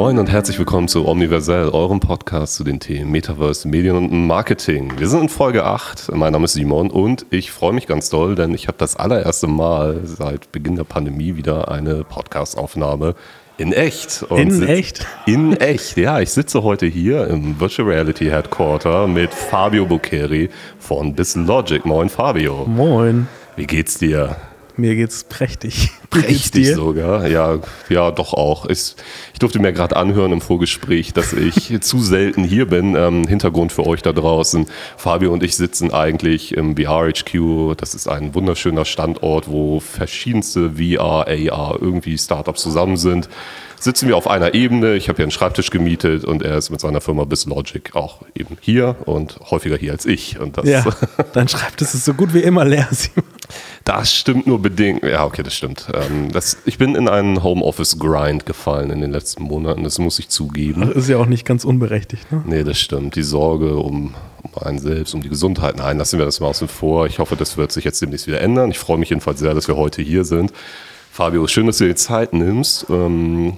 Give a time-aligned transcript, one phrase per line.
[0.00, 4.92] Moin und herzlich willkommen zu Omniversell, eurem Podcast zu den Themen Metaverse, Medien und Marketing.
[4.96, 6.12] Wir sind in Folge 8.
[6.14, 9.48] Mein Name ist Simon und ich freue mich ganz doll, denn ich habe das allererste
[9.48, 13.16] Mal seit Beginn der Pandemie wieder eine Podcastaufnahme
[13.56, 14.22] in echt.
[14.22, 15.04] Und in echt?
[15.26, 16.20] In echt, ja.
[16.20, 21.84] Ich sitze heute hier im Virtual Reality Headquarter mit Fabio Buccheri von BizLogic.
[21.84, 22.66] Moin Fabio.
[22.68, 23.26] Moin.
[23.56, 24.36] Wie geht's dir?
[24.78, 25.90] Mir geht's prächtig.
[26.10, 28.64] Prächtig sogar, ja, ja, doch auch.
[28.66, 28.94] Ich,
[29.32, 32.94] ich durfte mir gerade anhören im Vorgespräch, dass ich zu selten hier bin.
[32.94, 34.66] Ähm, Hintergrund für euch da draußen.
[34.96, 37.74] Fabio und ich sitzen eigentlich im VRHQ.
[37.76, 43.28] Das ist ein wunderschöner Standort, wo verschiedenste VR, AR, irgendwie Startups zusammen sind
[43.80, 44.94] sitzen wir auf einer Ebene.
[44.94, 48.56] Ich habe hier einen Schreibtisch gemietet und er ist mit seiner Firma BizLogic auch eben
[48.60, 50.38] hier und häufiger hier als ich.
[50.38, 50.84] Und das ja,
[51.32, 52.88] dein Schreibtisch ist so gut wie immer leer.
[53.84, 55.02] Das stimmt nur bedingt.
[55.02, 55.86] Ja, okay, das stimmt.
[55.94, 60.28] Ähm, das, ich bin in einen Homeoffice-Grind gefallen in den letzten Monaten, das muss ich
[60.28, 60.82] zugeben.
[60.82, 62.42] Das ist ja auch nicht ganz unberechtigt, ne?
[62.46, 63.16] Nee, das stimmt.
[63.16, 65.76] Die Sorge um, um einen selbst, um die Gesundheit.
[65.76, 67.06] Nein, lassen wir das mal außen vor.
[67.06, 68.70] Ich hoffe, das wird sich jetzt demnächst wieder ändern.
[68.70, 70.52] Ich freue mich jedenfalls sehr, dass wir heute hier sind.
[71.10, 72.86] Fabio, schön, dass du dir Zeit nimmst.
[72.90, 73.56] Ähm,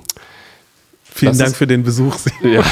[1.12, 2.16] Vielen Dank ist, für den Besuch.
[2.42, 2.62] Ja,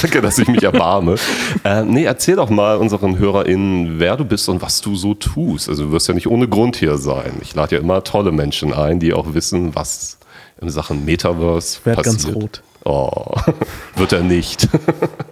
[0.00, 1.16] danke, dass ich mich erbarme.
[1.64, 5.68] äh, nee, erzähl doch mal unseren HörerInnen, wer du bist und was du so tust.
[5.68, 7.32] Also du wirst ja nicht ohne Grund hier sein.
[7.42, 10.18] Ich lade ja immer tolle Menschen ein, die auch wissen, was
[10.60, 12.24] in Sachen Metaverse Werd passiert.
[12.24, 12.62] ganz rot.
[12.84, 13.34] Oh,
[13.96, 14.68] wird er nicht.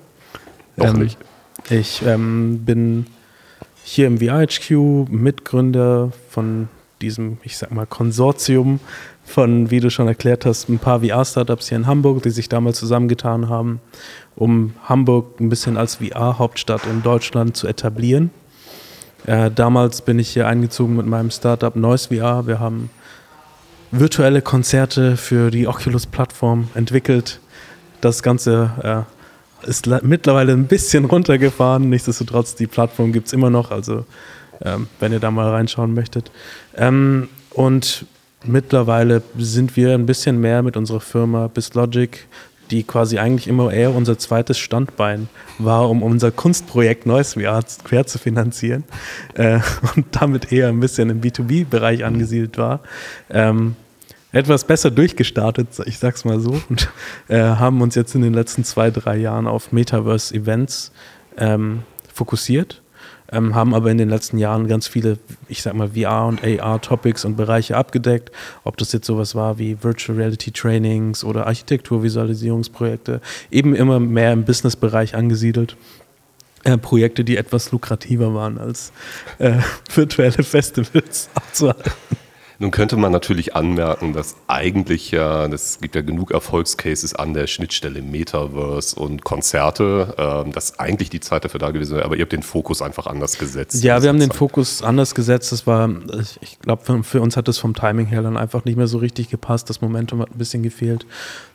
[0.76, 1.18] Noch ähm, nicht.
[1.70, 3.06] Ich ähm, bin
[3.82, 6.68] hier im VRHQ Mitgründer von
[7.00, 8.80] diesem, ich sag mal, Konsortium
[9.26, 12.78] von, wie du schon erklärt hast, ein paar VR-Startups hier in Hamburg, die sich damals
[12.78, 13.80] zusammengetan haben,
[14.36, 18.30] um Hamburg ein bisschen als VR-Hauptstadt in Deutschland zu etablieren.
[19.26, 22.46] Äh, damals bin ich hier eingezogen mit meinem Startup Noise VR.
[22.46, 22.90] Wir haben
[23.90, 27.40] virtuelle Konzerte für die Oculus-Plattform entwickelt.
[28.00, 29.06] Das Ganze
[29.64, 31.88] äh, ist mittlerweile ein bisschen runtergefahren.
[31.88, 33.70] Nichtsdestotrotz, die Plattform gibt es immer noch.
[33.70, 34.04] Also
[34.64, 36.30] ähm, wenn ihr da mal reinschauen möchtet.
[36.76, 38.06] Ähm, und
[38.44, 42.26] mittlerweile sind wir ein bisschen mehr mit unserer Firma BizLogic,
[42.70, 47.36] die quasi eigentlich immer eher unser zweites Standbein war, um unser Kunstprojekt Neues
[47.84, 48.84] quer zu finanzieren
[49.34, 49.60] äh,
[49.96, 52.80] und damit eher ein bisschen im B2B-Bereich angesiedelt war.
[53.30, 53.76] Ähm,
[54.32, 56.90] etwas besser durchgestartet, ich sag's mal so, und
[57.28, 60.92] äh, haben uns jetzt in den letzten zwei, drei Jahren auf Metaverse-Events
[61.38, 61.82] ähm,
[62.12, 62.82] fokussiert
[63.32, 67.24] ähm, haben aber in den letzten Jahren ganz viele, ich sag mal, VR- und AR-Topics
[67.24, 68.30] und Bereiche abgedeckt.
[68.64, 73.20] Ob das jetzt sowas war wie Virtual Reality Trainings oder Architekturvisualisierungsprojekte,
[73.50, 75.76] eben immer mehr im Business-Bereich angesiedelt.
[76.64, 78.92] Äh, Projekte, die etwas lukrativer waren als
[79.38, 79.58] äh,
[79.94, 81.92] virtuelle Festivals abzuhalten.
[82.58, 87.46] Nun könnte man natürlich anmerken, dass eigentlich ja, es gibt ja genug Erfolgscases an der
[87.46, 90.14] Schnittstelle Metaverse und Konzerte,
[90.46, 93.06] äh, dass eigentlich die Zeit dafür da gewesen wäre, aber ihr habt den Fokus einfach
[93.06, 93.84] anders gesetzt.
[93.84, 94.30] Ja, wir haben Zeit.
[94.30, 95.52] den Fokus anders gesetzt.
[95.52, 95.90] Das war,
[96.40, 98.98] ich glaube, für, für, uns hat das vom Timing her dann einfach nicht mehr so
[98.98, 99.68] richtig gepasst.
[99.68, 101.04] Das Momentum hat ein bisschen gefehlt.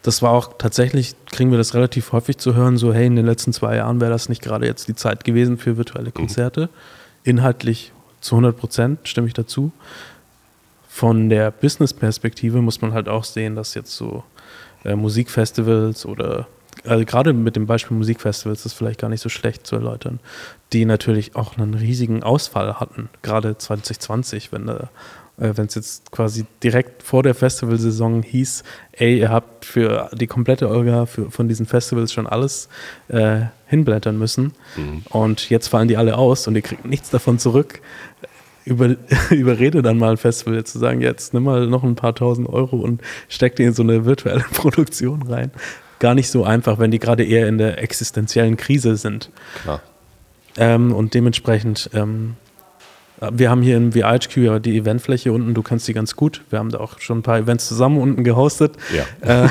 [0.03, 3.25] Das war auch tatsächlich, kriegen wir das relativ häufig zu hören, so, hey, in den
[3.25, 6.13] letzten zwei Jahren wäre das nicht gerade jetzt die Zeit gewesen für virtuelle mhm.
[6.13, 6.61] Konzerte.
[6.61, 6.69] Mhm.
[7.23, 9.71] Inhaltlich zu 100 Prozent stimme ich dazu
[10.93, 14.25] von der Business-Perspektive muss man halt auch sehen, dass jetzt so
[14.83, 16.47] äh, Musikfestivals oder
[16.83, 20.19] also gerade mit dem Beispiel Musikfestivals ist vielleicht gar nicht so schlecht zu erläutern,
[20.73, 24.87] die natürlich auch einen riesigen Ausfall hatten, gerade 2020, wenn äh,
[25.37, 30.69] wenn es jetzt quasi direkt vor der Festivalsaison hieß, ey, ihr habt für die komplette
[30.69, 32.67] Olga für, von diesen Festivals schon alles
[33.07, 35.03] äh, hinblättern müssen mhm.
[35.09, 37.81] und jetzt fallen die alle aus und ihr kriegt nichts davon zurück,
[38.65, 38.95] über,
[39.29, 42.77] überrede dann mal ein Festival zu sagen, jetzt nimm mal noch ein paar tausend Euro
[42.77, 45.51] und steck die in so eine virtuelle Produktion rein.
[45.99, 49.29] Gar nicht so einfach, wenn die gerade eher in der existenziellen Krise sind.
[49.61, 49.81] Klar.
[50.57, 52.35] Ähm, und dementsprechend, ähm,
[53.31, 56.41] wir haben hier im VHQ ja die Eventfläche unten, du kennst die ganz gut.
[56.49, 58.75] Wir haben da auch schon ein paar Events zusammen unten gehostet.
[59.21, 59.45] Ja.
[59.45, 59.49] Äh,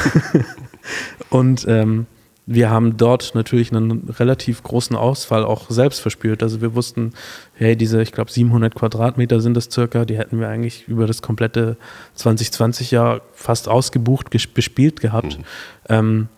[1.31, 2.07] und ähm,
[2.53, 6.43] wir haben dort natürlich einen relativ großen Ausfall auch selbst verspürt.
[6.43, 7.13] Also wir wussten,
[7.55, 11.23] hey, diese, ich glaube, 700 Quadratmeter sind das circa, die hätten wir eigentlich über das
[11.23, 11.77] komplette
[12.17, 15.39] 2020 Jahr fast ausgebucht, bespielt gehabt.
[15.39, 15.45] Mhm.
[15.89, 16.29] Ähm,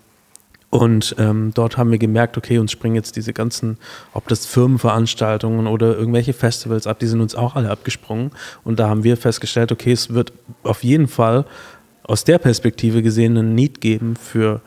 [0.69, 3.79] und ähm, dort haben wir gemerkt, okay, uns springen jetzt diese ganzen,
[4.13, 8.33] ob das Firmenveranstaltungen oder irgendwelche Festivals ab, die sind uns auch alle abgesprungen.
[8.65, 11.47] Und da haben wir festgestellt, okay, es wird auf jeden Fall
[12.03, 14.61] aus der Perspektive gesehen einen Need geben für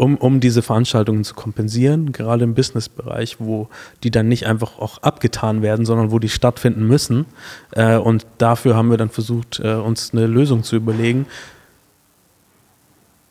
[0.00, 3.68] um, um diese Veranstaltungen zu kompensieren, gerade im Businessbereich, wo
[4.02, 7.26] die dann nicht einfach auch abgetan werden, sondern wo die stattfinden müssen.
[7.72, 11.26] Äh, und dafür haben wir dann versucht, äh, uns eine Lösung zu überlegen.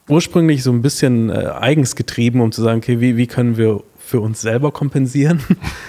[0.07, 3.83] ursprünglich so ein bisschen äh, eigens getrieben, um zu sagen, okay, wie, wie können wir
[3.97, 5.39] für uns selber kompensieren.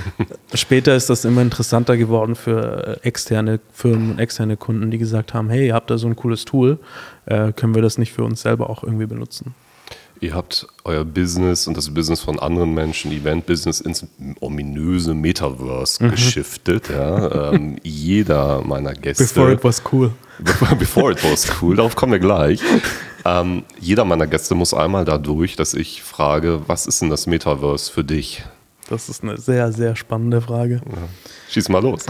[0.54, 5.32] Später ist das immer interessanter geworden für äh, externe Firmen und externe Kunden, die gesagt
[5.32, 6.78] haben, hey, ihr habt da so ein cooles Tool,
[7.26, 9.54] äh, können wir das nicht für uns selber auch irgendwie benutzen?
[10.22, 14.06] Ihr habt euer Business und das Business von anderen Menschen, Event-Business, ins
[14.40, 16.10] ominöse Metaverse mhm.
[16.10, 16.90] geschiftet.
[16.90, 17.52] Ja.
[17.52, 19.24] Ähm, jeder meiner Gäste.
[19.24, 20.12] Before it was cool.
[20.78, 22.60] Before it was cool, darauf kommen wir gleich.
[23.24, 27.90] Ähm, jeder meiner Gäste muss einmal dadurch, dass ich frage, was ist denn das Metaverse
[27.90, 28.44] für dich?
[28.90, 30.82] Das ist eine sehr, sehr spannende Frage.
[30.84, 31.08] Ja.
[31.50, 32.04] Schieß mal los.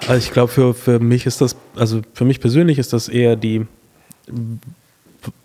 [0.00, 3.36] also ich glaube, für, für mich ist das, also für mich persönlich ist das eher
[3.36, 3.66] die,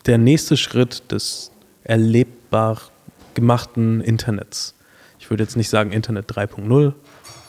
[0.05, 1.51] der nächste Schritt des
[1.83, 2.81] erlebbar
[3.33, 4.75] gemachten Internets.
[5.19, 6.93] Ich würde jetzt nicht sagen Internet 3.0,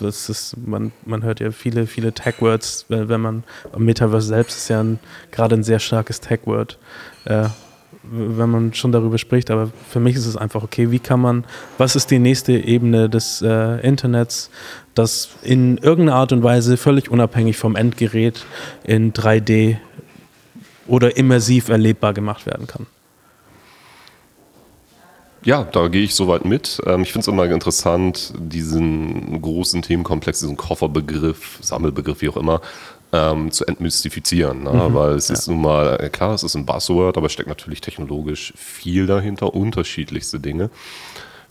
[0.00, 3.44] das ist, man, man hört ja viele, viele Tag-Words, wenn man,
[3.76, 4.98] Metaverse selbst ist ja ein,
[5.30, 6.78] gerade ein sehr starkes Tag-Word,
[7.24, 7.48] äh,
[8.02, 11.44] wenn man schon darüber spricht, aber für mich ist es einfach, okay, wie kann man,
[11.78, 14.50] was ist die nächste Ebene des äh, Internets,
[14.94, 18.44] das in irgendeiner Art und Weise völlig unabhängig vom Endgerät
[18.84, 19.78] in 3D
[20.86, 22.86] oder immersiv erlebbar gemacht werden kann.
[25.46, 26.80] Ja, da gehe ich soweit mit.
[26.86, 32.60] Ähm, ich finde es immer interessant, diesen großen Themenkomplex, diesen Kofferbegriff, Sammelbegriff, wie auch immer,
[33.12, 34.64] ähm, zu entmystifizieren.
[34.64, 34.72] Ne?
[34.72, 35.34] Mhm, Weil es ja.
[35.34, 39.06] ist nun mal, äh, klar, es ist ein Buzzword, aber es steckt natürlich technologisch viel
[39.06, 40.68] dahinter, unterschiedlichste Dinge.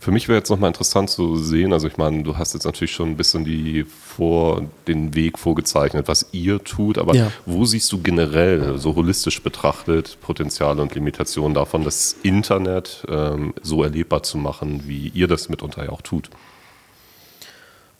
[0.06, 2.92] Für mich wäre jetzt nochmal interessant zu sehen, also ich meine, du hast jetzt natürlich
[2.92, 7.32] schon ein bisschen die vor, den Weg vorgezeichnet, was ihr tut, aber ja.
[7.44, 13.82] wo siehst du generell, so holistisch betrachtet, Potenziale und Limitationen davon, das Internet ähm, so
[13.82, 16.30] erlebbar zu machen, wie ihr das mitunter ja auch tut?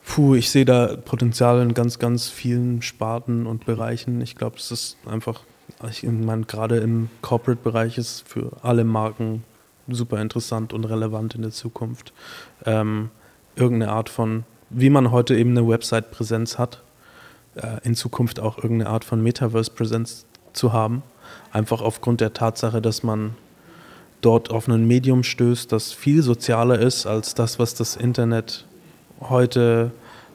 [0.04, 4.20] Puh, ich sehe da Potenzial in ganz, ganz vielen Sparten und Bereichen.
[4.20, 5.40] Ich glaube, es ist einfach,
[5.90, 9.42] ich meine, gerade im Corporate-Bereich ist für alle Marken
[9.88, 12.12] super interessant und relevant in der Zukunft.
[12.64, 13.10] Ähm,
[13.54, 16.82] irgendeine Art von, wie man heute eben eine Website-Präsenz hat,
[17.56, 21.02] äh, in Zukunft auch irgendeine Art von Metaverse-Präsenz zu haben.
[21.52, 23.34] Einfach aufgrund der Tatsache, dass man
[24.20, 28.66] dort auf ein Medium stößt, das viel sozialer ist als das, was das Internet
[29.20, 29.92] heute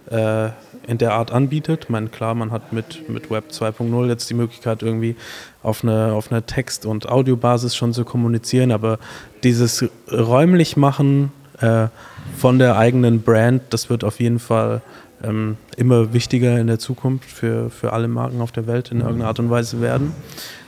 [0.09, 0.49] äh,
[0.87, 1.85] in der Art anbietet.
[1.85, 5.15] Ich meine, klar, man hat mit, mit Web 2.0 jetzt die Möglichkeit, irgendwie
[5.63, 8.99] auf einer auf eine Text- und Audiobasis schon zu kommunizieren, aber
[9.43, 11.87] dieses räumlich machen äh,
[12.37, 14.81] von der eigenen Brand, das wird auf jeden Fall
[15.23, 19.27] ähm, immer wichtiger in der Zukunft für, für alle Marken auf der Welt in irgendeiner
[19.27, 20.13] Art und Weise werden.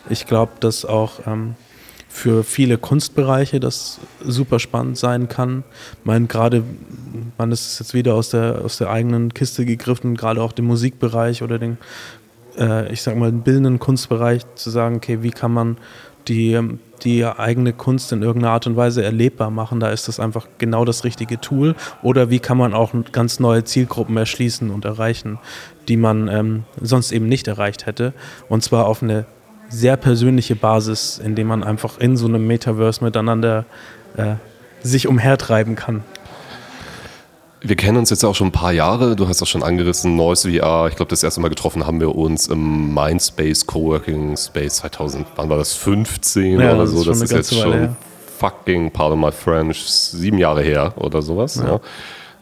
[0.10, 1.56] Ich glaube, dass auch ähm,
[2.14, 5.64] für viele Kunstbereiche das super spannend sein kann.
[6.00, 6.64] Ich meine, gerade,
[7.40, 11.42] man ist jetzt wieder aus der, aus der eigenen Kiste gegriffen, gerade auch den Musikbereich
[11.42, 11.80] oder den,
[12.56, 15.78] äh, ich sag mal, den bildenden Kunstbereich zu sagen, okay, wie kann man
[16.28, 16.58] die,
[17.04, 19.80] die eigene Kunst in irgendeiner Art und Weise erlebbar machen.
[19.80, 21.76] Da ist das einfach genau das richtige Tool.
[22.04, 25.40] Oder wie kann man auch ganz neue Zielgruppen erschließen und erreichen,
[25.88, 28.14] die man ähm, sonst eben nicht erreicht hätte.
[28.50, 29.26] Und zwar auf eine
[29.70, 33.66] sehr persönliche Basis, indem man einfach in so einem Metaverse miteinander
[34.18, 34.36] äh,
[34.82, 36.04] sich umhertreiben kann.
[37.66, 39.16] Wir kennen uns jetzt auch schon ein paar Jahre.
[39.16, 40.88] Du hast das schon angerissen, Noise VR.
[40.90, 45.26] Ich glaube, das erste Mal getroffen haben wir uns im Mindspace Coworking Space 2000.
[45.38, 45.74] Wann war das?
[45.74, 47.06] 15 ja, oder so?
[47.06, 47.96] Das ist, das ist jetzt schon her.
[48.38, 51.56] fucking, pardon my French, sieben Jahre her oder sowas.
[51.56, 51.66] Ja.
[51.66, 51.80] ja.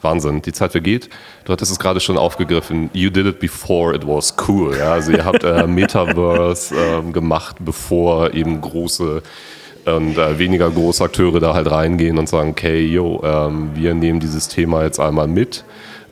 [0.02, 1.10] Wahnsinn, die Zeit vergeht.
[1.46, 2.90] Du hattest es gerade schon aufgegriffen.
[2.94, 4.76] You did it before it was cool.
[4.78, 4.94] Ja?
[4.94, 9.22] Also ihr habt äh, Metaverse äh, gemacht, bevor eben große
[9.86, 14.20] und äh, weniger große Akteure da halt reingehen und sagen, okay, yo, ähm, wir nehmen
[14.20, 15.64] dieses Thema jetzt einmal mit.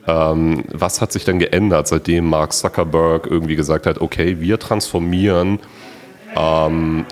[0.08, 5.60] Ähm, was hat sich denn geändert, seitdem Mark Zuckerberg irgendwie gesagt hat, okay, wir transformieren
[6.36, 7.04] ähm,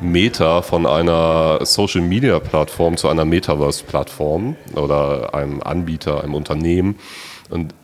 [0.00, 6.96] Meta von einer Social Media Plattform zu einer Metaverse Plattform oder einem Anbieter, einem Unternehmen.
[7.48, 7.74] Und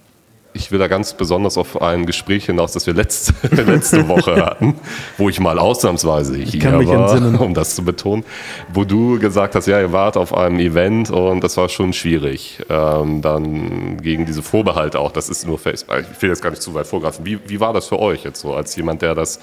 [0.55, 4.75] ich will da ganz besonders auf ein Gespräch hinaus, das wir letzte, letzte Woche hatten,
[5.17, 7.37] wo ich mal ausnahmsweise hier war, entsinnen.
[7.37, 8.25] um das zu betonen,
[8.73, 12.63] wo du gesagt hast, ja, ihr wart auf einem Event und das war schon schwierig.
[12.69, 16.05] Ähm, dann gegen diese Vorbehalte auch, das ist nur Facebook.
[16.13, 17.25] Ich will jetzt gar nicht zu weit vorgreifen.
[17.25, 19.41] Wie, wie war das für euch jetzt so, als jemand, der das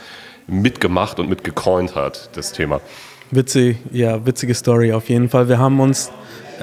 [0.50, 2.82] mitgemacht und mitgecoint hat, das Thema.
[3.32, 5.48] Witzig, ja, witzige Story auf jeden Fall.
[5.50, 6.12] Wir haben uns,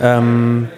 [0.00, 0.69] ähm,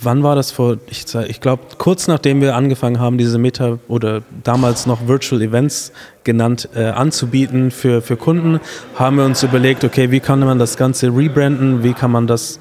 [0.00, 4.22] wann war das vor, ich, ich glaube, kurz nachdem wir angefangen haben, diese Meta oder
[4.42, 5.92] damals noch Virtual Events
[6.24, 8.58] genannt, äh, anzubieten für, für Kunden,
[8.96, 12.58] haben wir uns überlegt, okay, wie kann man das Ganze rebranden, wie kann man das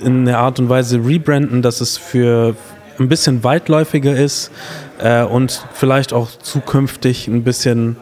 [0.00, 2.54] in einer Art und Weise rebranden, dass es für
[2.98, 4.50] ein bisschen weitläufiger ist
[4.98, 7.96] äh, und vielleicht auch zukünftig ein bisschen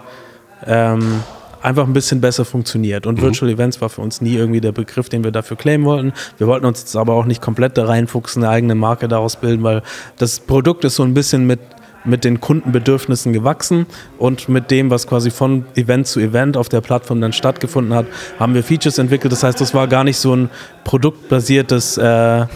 [0.64, 1.22] ähm,
[1.62, 3.06] einfach ein bisschen besser funktioniert.
[3.06, 3.22] Und mhm.
[3.22, 6.12] Virtual Events war für uns nie irgendwie der Begriff, den wir dafür claimen wollten.
[6.38, 9.62] Wir wollten uns jetzt aber auch nicht komplett da reinfuchsen, eine eigene Marke daraus bilden,
[9.62, 9.82] weil
[10.16, 11.60] das Produkt ist so ein bisschen mit
[12.06, 13.86] mit den Kundenbedürfnissen gewachsen
[14.16, 18.06] und mit dem, was quasi von Event zu Event auf der Plattform dann stattgefunden hat,
[18.38, 19.32] haben wir Features entwickelt.
[19.32, 20.48] Das heißt, das war gar nicht so ein
[20.84, 22.46] produktbasiertes äh,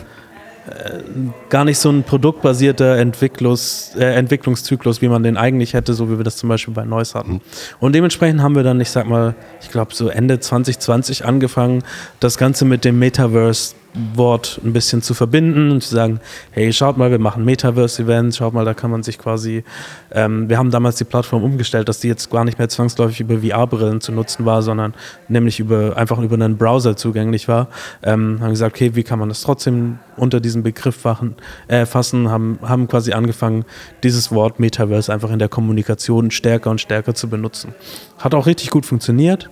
[1.48, 6.18] gar nicht so ein produktbasierter Entwicklungs, äh, Entwicklungszyklus, wie man den eigentlich hätte, so wie
[6.18, 7.34] wir das zum Beispiel bei Neuss hatten.
[7.34, 7.40] Mhm.
[7.80, 11.82] Und dementsprechend haben wir dann, ich sag mal, ich glaube so Ende 2020 angefangen,
[12.20, 13.74] das Ganze mit dem Metaverse
[14.14, 16.20] Wort ein bisschen zu verbinden und zu sagen,
[16.52, 19.64] hey, schaut mal, wir machen Metaverse-Events, schaut mal, da kann man sich quasi,
[20.12, 23.38] ähm, wir haben damals die Plattform umgestellt, dass die jetzt gar nicht mehr zwangsläufig über
[23.38, 24.94] VR-Brillen zu nutzen war, sondern
[25.28, 27.68] nämlich über, einfach über einen Browser zugänglich war.
[28.02, 31.34] Ähm, haben gesagt, okay, wie kann man das trotzdem unter diesem Begriff fachen,
[31.66, 33.64] äh, fassen, haben, haben quasi angefangen,
[34.04, 37.74] dieses Wort Metaverse einfach in der Kommunikation stärker und stärker zu benutzen.
[38.18, 39.50] Hat auch richtig gut funktioniert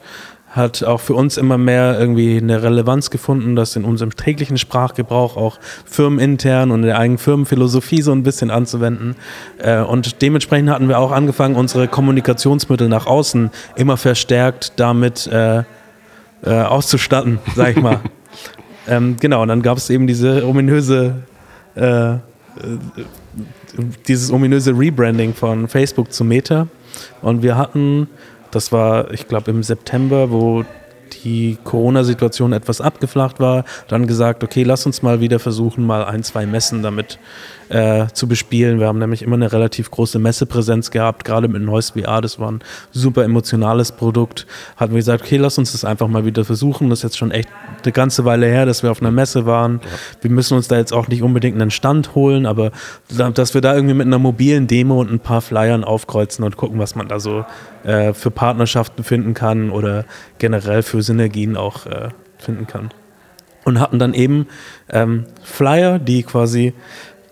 [0.59, 5.37] hat auch für uns immer mehr irgendwie eine Relevanz gefunden, das in unserem täglichen Sprachgebrauch
[5.39, 9.17] auch firmenintern und in der eigenen Firmenphilosophie so ein bisschen anzuwenden.
[9.59, 15.61] Äh, und dementsprechend hatten wir auch angefangen, unsere Kommunikationsmittel nach außen immer verstärkt damit äh,
[15.61, 15.65] äh,
[16.45, 18.01] auszustatten, sag ich mal.
[18.89, 21.15] ähm, genau, und dann gab es eben diese ominöse
[21.75, 22.19] äh, äh,
[24.07, 26.69] dieses ominöse Rebranding von Facebook zu Meta.
[27.23, 28.09] Und wir hatten
[28.51, 30.65] das war, ich glaube, im September, wo
[31.25, 36.23] die Corona-Situation etwas abgeflacht war, dann gesagt, okay, lass uns mal wieder versuchen, mal ein,
[36.23, 37.19] zwei Messen damit
[37.69, 38.81] äh, zu bespielen.
[38.81, 42.51] Wir haben nämlich immer eine relativ große Messepräsenz gehabt, gerade mit Neues VR, das war
[42.51, 42.61] ein
[42.93, 44.47] super emotionales Produkt.
[44.77, 46.91] Hatten wir gesagt, okay, lass uns das einfach mal wieder versuchen.
[46.91, 47.49] Das ist jetzt schon echt
[47.83, 49.81] eine ganze Weile her, dass wir auf einer Messe waren.
[49.83, 49.91] Ja.
[50.23, 52.73] Wir müssen uns da jetzt auch nicht unbedingt einen Stand holen, aber
[53.35, 56.79] dass wir da irgendwie mit einer mobilen Demo und ein paar Flyern aufkreuzen und gucken,
[56.79, 57.45] was man da so
[57.85, 60.05] äh, für Partnerschaften finden kann oder
[60.39, 62.09] generell für Synergien auch äh,
[62.39, 62.91] finden kann.
[63.65, 64.47] Und hatten dann eben
[64.89, 66.73] ähm, Flyer, die quasi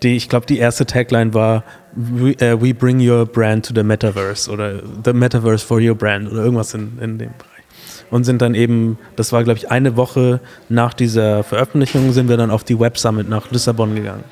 [0.03, 1.63] die, ich glaube, die erste Tagline war
[1.93, 6.31] we, uh, we, bring your brand to the Metaverse oder The Metaverse for your brand
[6.31, 7.63] oder irgendwas in, in dem Bereich.
[8.09, 10.39] Und sind dann eben, das war, glaube ich, eine Woche
[10.69, 14.23] nach dieser Veröffentlichung, sind wir dann auf die Web Summit nach Lissabon gegangen.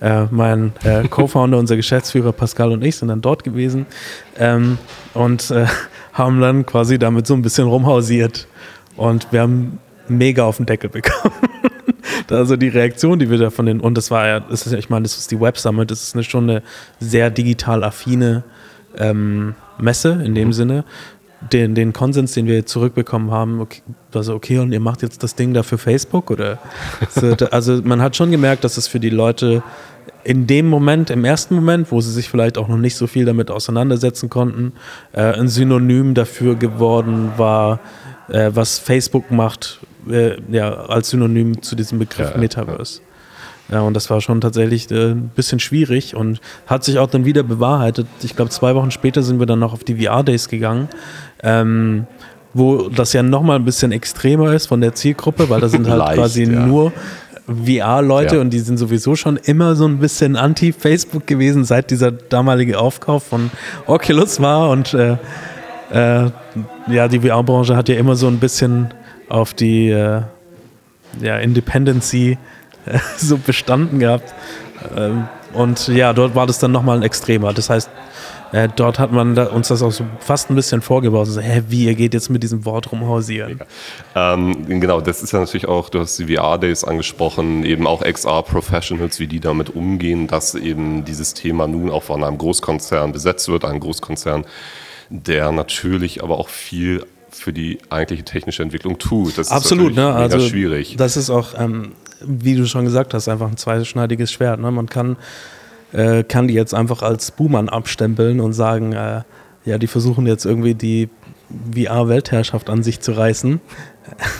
[0.00, 3.86] Äh, mein äh, Co-Founder, unser Geschäftsführer Pascal und ich sind dann dort gewesen
[4.38, 4.78] ähm,
[5.14, 5.66] und äh,
[6.12, 8.48] haben dann quasi damit so ein bisschen rumhausiert.
[8.96, 9.78] Und wir haben
[10.10, 11.34] mega auf den Deckel bekommen.
[12.30, 14.90] also die Reaktion, die wir da von den, und das war ja, das ist ich
[14.90, 16.62] meine, das ist die Web Summit, das ist eine, schon eine
[17.00, 18.44] sehr digital affine
[18.96, 20.84] ähm, Messe in dem Sinne.
[21.52, 23.80] Den, den Konsens, den wir zurückbekommen haben, okay,
[24.12, 26.58] also okay, und ihr macht jetzt das Ding da für Facebook oder?
[27.52, 29.62] also man hat schon gemerkt, dass es für die Leute
[30.24, 33.24] in dem Moment, im ersten Moment, wo sie sich vielleicht auch noch nicht so viel
[33.24, 34.72] damit auseinandersetzen konnten,
[35.12, 37.80] äh, ein Synonym dafür geworden war,
[38.28, 43.00] äh, was Facebook macht, äh, ja, als Synonym zu diesem Begriff ja, Metaverse.
[43.68, 43.76] Ja.
[43.76, 43.80] ja.
[43.82, 47.42] und das war schon tatsächlich äh, ein bisschen schwierig und hat sich auch dann wieder
[47.42, 48.06] bewahrheitet.
[48.22, 50.88] Ich glaube, zwei Wochen später sind wir dann noch auf die VR-Days gegangen.
[51.42, 52.06] Ähm,
[52.54, 55.98] wo das ja nochmal ein bisschen extremer ist von der Zielgruppe, weil da sind halt
[56.06, 56.66] Leicht, quasi ja.
[56.66, 56.92] nur
[57.46, 58.40] VR-Leute ja.
[58.40, 63.24] und die sind sowieso schon immer so ein bisschen anti-Facebook gewesen, seit dieser damalige Aufkauf
[63.24, 63.50] von
[63.86, 65.16] Oculus war und äh,
[65.90, 66.30] äh,
[66.90, 68.92] ja, die VR-Branche hat ja immer so ein bisschen
[69.28, 70.22] auf die äh,
[71.20, 72.38] ja, Independency
[72.86, 74.34] äh, so bestanden gehabt.
[74.96, 77.52] Ähm, und ja, dort war das dann nochmal ein extremer.
[77.54, 77.90] Das heißt,
[78.52, 81.26] äh, dort hat man da, uns das auch so fast ein bisschen vorgebaut.
[81.26, 83.60] So, hä, wie, ihr geht jetzt mit diesem Wort rumhausieren?
[84.14, 89.20] Ähm, genau, das ist ja natürlich auch, du hast die VR-Days angesprochen, eben auch XR-Professionals,
[89.20, 93.64] wie die damit umgehen, dass eben dieses Thema nun auch von einem Großkonzern besetzt wird,
[93.64, 94.44] ein Großkonzern,
[95.10, 97.04] der natürlich aber auch viel
[97.38, 99.38] für die eigentliche technische Entwicklung tut.
[99.38, 100.12] Das Absolut, ist ne?
[100.14, 100.96] also schwierig.
[100.96, 104.60] Das ist auch, ähm, wie du schon gesagt hast, einfach ein zweischneidiges Schwert.
[104.60, 104.70] Ne?
[104.70, 105.16] Man kann,
[105.92, 109.22] äh, kann die jetzt einfach als Buhmann abstempeln und sagen, äh,
[109.64, 111.08] ja, die versuchen jetzt irgendwie die
[111.74, 113.60] VR-Weltherrschaft an sich zu reißen.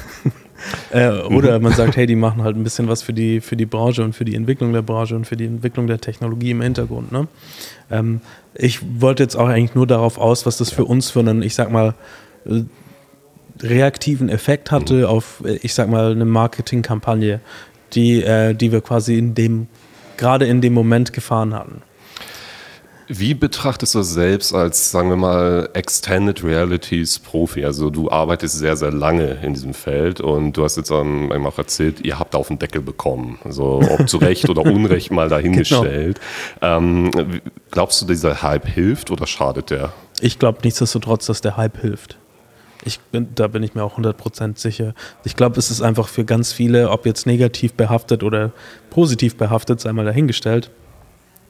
[0.90, 3.66] äh, oder man sagt, hey, die machen halt ein bisschen was für die, für die
[3.66, 7.12] Branche und für die Entwicklung der Branche und für die Entwicklung der Technologie im Hintergrund.
[7.12, 7.28] Ne?
[7.90, 8.20] Ähm,
[8.54, 11.54] ich wollte jetzt auch eigentlich nur darauf aus, was das für uns für einen, ich
[11.54, 11.94] sag mal,
[13.60, 15.04] reaktiven Effekt hatte mhm.
[15.04, 17.40] auf, äh, ich sag mal, eine Marketingkampagne,
[17.94, 19.68] die, äh, die wir quasi in dem,
[20.16, 21.82] gerade in dem Moment gefahren hatten.
[23.10, 27.64] Wie betrachtest du das selbst als, sagen wir mal, Extended Realities Profi?
[27.64, 31.56] Also du arbeitest sehr, sehr lange in diesem Feld und du hast jetzt ähm, auch
[31.56, 33.38] erzählt, ihr habt auf den Deckel bekommen.
[33.44, 36.20] Also ob zu Recht oder Unrecht mal dahingestellt.
[36.60, 36.76] Genau.
[36.76, 39.94] Ähm, glaubst du, dieser Hype hilft oder schadet der?
[40.20, 42.18] Ich glaube nichtsdestotrotz, dass der Hype hilft.
[42.84, 44.94] Ich bin, da bin ich mir auch 100% sicher.
[45.24, 48.52] Ich glaube, es ist einfach für ganz viele, ob jetzt negativ behaftet oder
[48.90, 50.70] positiv behaftet, sei mal dahingestellt,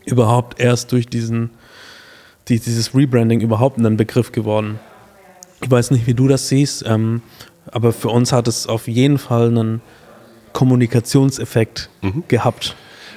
[0.06, 1.50] überhaupt erst durch diesen,
[2.48, 4.80] die, dieses Rebranding überhaupt ein Begriff geworden.
[5.60, 7.22] Ich weiß nicht, wie du das siehst, ähm,
[7.66, 9.82] aber für uns hat es auf jeden Fall einen
[10.52, 12.24] Kommunikationseffekt mhm.
[12.28, 12.74] gehabt.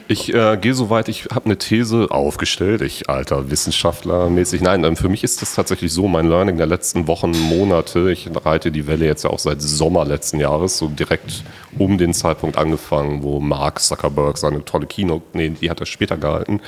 [0.07, 4.61] Ich äh, gehe so weit, ich habe eine These aufgestellt, ich alter Wissenschaftler mäßig.
[4.61, 8.29] Nein, ähm, für mich ist das tatsächlich so, mein Learning der letzten Wochen, Monate, ich
[8.45, 11.43] reite die Welle jetzt ja auch seit Sommer letzten Jahres, so direkt
[11.77, 16.17] um den Zeitpunkt angefangen, wo Mark Zuckerberg seine tolle Keynote, nee, die hat er später
[16.17, 16.61] gehalten,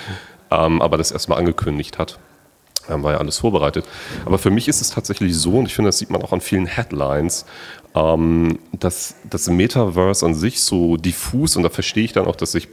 [0.50, 2.20] ähm, aber das erstmal angekündigt hat.
[2.90, 3.86] Ähm, war ja alles vorbereitet.
[4.26, 6.42] Aber für mich ist es tatsächlich so, und ich finde, das sieht man auch an
[6.42, 7.46] vielen Headlines,
[7.96, 12.52] ähm, dass das Metaverse an sich so diffus, und da verstehe ich dann auch, dass
[12.52, 12.68] sich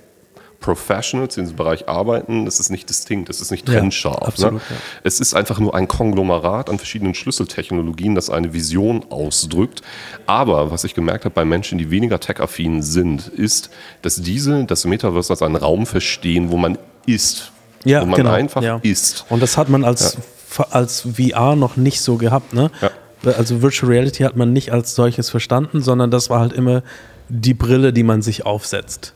[0.61, 4.15] Professionals in diesem Bereich arbeiten, das ist nicht distinkt, das ist nicht trennscharf.
[4.15, 4.27] Ja, ne?
[4.27, 4.61] absolut, ne?
[4.71, 4.77] ja.
[5.05, 9.81] Es ist einfach nur ein Konglomerat an verschiedenen Schlüsseltechnologien, das eine Vision ausdrückt.
[10.27, 13.71] Aber was ich gemerkt habe bei Menschen, die weniger tech-affin sind, ist,
[14.03, 16.77] dass diese das Metaverse als einen Raum verstehen, wo man
[17.07, 17.53] ist.
[17.85, 18.81] Ja, wo man genau, einfach ja.
[18.83, 19.25] ist.
[19.31, 20.19] Und das hat man als,
[20.71, 22.53] als VR noch nicht so gehabt.
[22.53, 22.71] Ne?
[23.25, 26.83] Also Virtual Reality hat man nicht als solches verstanden, sondern das war halt immer
[27.31, 29.15] die Brille, die man sich aufsetzt.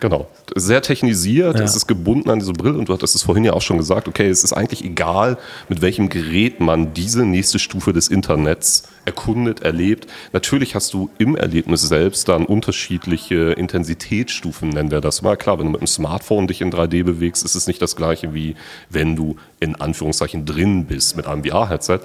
[0.00, 0.26] Genau.
[0.54, 1.64] Sehr technisiert, ja.
[1.64, 4.08] es ist gebunden an diese Brille und du hattest es vorhin ja auch schon gesagt,
[4.08, 5.36] okay, es ist eigentlich egal,
[5.68, 10.06] mit welchem Gerät man diese nächste Stufe des Internets erkundet, erlebt.
[10.32, 15.36] Natürlich hast du im Erlebnis selbst dann unterschiedliche Intensitätsstufen, nennen wir das mal.
[15.36, 18.32] Klar, wenn du mit dem Smartphone dich in 3D bewegst, ist es nicht das gleiche
[18.34, 18.56] wie
[18.88, 22.00] wenn du in Anführungszeichen drin bist mit einem VR-Headset.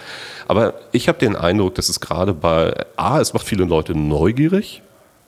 [0.48, 4.82] Aber ich habe den Eindruck, dass es gerade bei A, es macht viele Leute neugierig,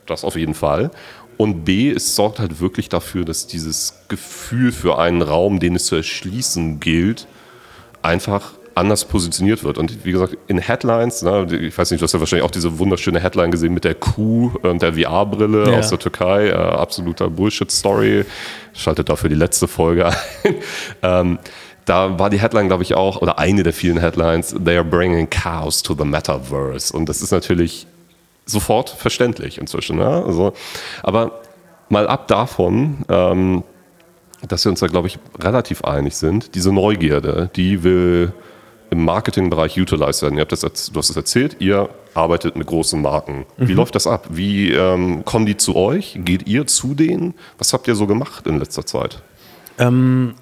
[0.06, 0.92] das auf jeden Fall.
[1.38, 5.86] Und B, es sorgt halt wirklich dafür, dass dieses Gefühl für einen Raum, den es
[5.86, 7.28] zu erschließen gilt,
[8.02, 9.78] einfach anders positioniert wird.
[9.78, 12.80] Und wie gesagt, in Headlines, ne, ich weiß nicht, du hast ja wahrscheinlich auch diese
[12.80, 15.80] wunderschöne Headline gesehen mit der Kuh und der VR-Brille ja.
[15.80, 16.50] aus der Türkei.
[16.50, 18.26] Äh, absoluter Bullshit-Story.
[18.74, 20.16] Schaltet dafür die letzte Folge ein.
[21.02, 21.40] ähm,
[21.86, 25.30] da war die Headline, glaube ich, auch, oder eine der vielen Headlines, They are bringing
[25.30, 26.96] chaos to the Metaverse.
[26.96, 27.88] Und das ist natürlich
[28.48, 30.00] sofort verständlich inzwischen.
[30.00, 30.24] Ja?
[30.24, 30.54] Also,
[31.04, 31.42] aber
[31.90, 33.64] mal ab davon, ähm,
[34.48, 38.34] dass wir uns da, glaube ich, relativ einig sind, diese Neugierde, die will
[38.90, 40.36] im Marketingbereich utilized werden.
[40.36, 43.46] Ihr habt das, du hast es erzählt, ihr arbeitet mit großen Marken.
[43.58, 43.78] Wie mhm.
[43.78, 44.28] läuft das ab?
[44.30, 46.18] Wie ähm, kommen die zu euch?
[46.24, 47.34] Geht ihr zu denen?
[47.58, 49.22] Was habt ihr so gemacht in letzter Zeit?
[49.78, 50.36] Ähm,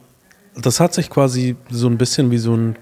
[0.56, 2.78] das hat sich quasi so ein bisschen wie so ein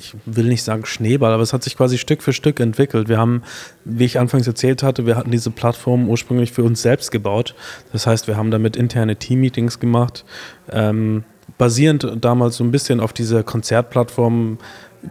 [0.00, 3.08] ich will nicht sagen Schneeball, aber es hat sich quasi Stück für Stück entwickelt.
[3.08, 3.42] Wir haben,
[3.84, 7.54] wie ich anfangs erzählt hatte, wir hatten diese Plattform ursprünglich für uns selbst gebaut.
[7.92, 10.24] Das heißt, wir haben damit interne Team-Meetings gemacht,
[10.70, 11.24] ähm,
[11.58, 14.58] basierend damals so ein bisschen auf dieser Konzertplattform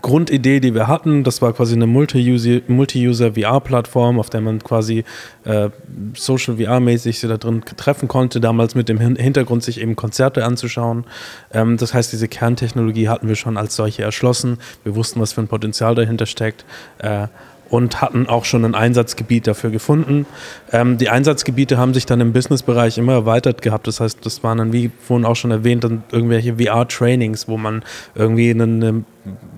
[0.02, 5.04] Grundidee, die wir hatten, das war quasi eine Multi-User-VR-Plattform, auf der man quasi
[5.45, 5.71] äh,
[6.13, 11.06] Social VR-mäßig da drin treffen konnte, damals mit dem Hintergrund, sich eben Konzerte anzuschauen.
[11.52, 14.60] Ähm, das heißt, diese Kerntechnologie hatten wir schon als solche erschlossen.
[14.84, 16.65] Wir wussten, was für ein Potenzial dahinter steckt.
[16.99, 17.25] Äh,
[17.69, 20.25] und hatten auch schon ein Einsatzgebiet dafür gefunden.
[20.71, 23.88] Ähm, die Einsatzgebiete haben sich dann im Businessbereich immer erweitert gehabt.
[23.88, 27.84] Das heißt, das waren dann, wie vorhin auch schon erwähnt, dann irgendwelche VR-Trainings, wo man
[28.15, 29.03] irgendwie eine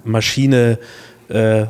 [0.04, 0.78] Maschine
[1.30, 1.65] äh,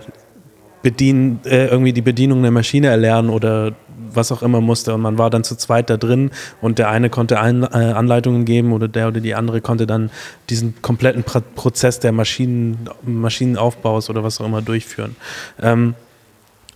[0.82, 3.74] bedienen, äh, irgendwie die Bedienung einer Maschine erlernen oder
[4.14, 4.94] was auch immer musste.
[4.94, 8.46] Und man war dann zu zweit da drin und der eine konnte ein, äh, Anleitungen
[8.46, 10.10] geben oder der oder die andere konnte dann
[10.50, 15.16] diesen kompletten Pro Prozess der Maschinen, Maschinenaufbaus oder was auch immer durchführen.
[15.62, 15.96] Ähm,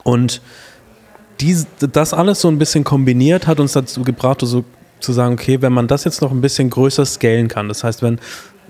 [0.06, 0.41] und
[1.41, 4.63] dies, das alles so ein bisschen kombiniert hat uns dazu gebracht, so
[5.00, 8.04] zu sagen, okay, wenn man das jetzt noch ein bisschen größer scalen kann, das heißt,
[8.04, 8.20] wenn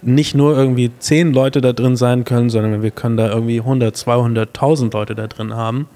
[0.02, 3.95] nicht nur irgendwie zehn Leute da drin sein können, sondern wir können da irgendwie 100,
[3.95, 5.88] 200, 1000 Leute da drin haben,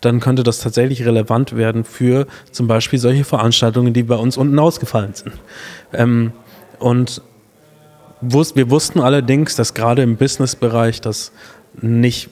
[0.00, 4.58] dann könnte das tatsächlich relevant werden für zum Beispiel solche Veranstaltungen, die bei uns unten
[4.58, 5.34] ausgefallen sind.
[5.92, 6.32] Ähm,
[6.80, 7.22] und
[8.20, 11.30] wir wussten allerdings, dass gerade im Businessbereich das
[11.80, 12.30] nicht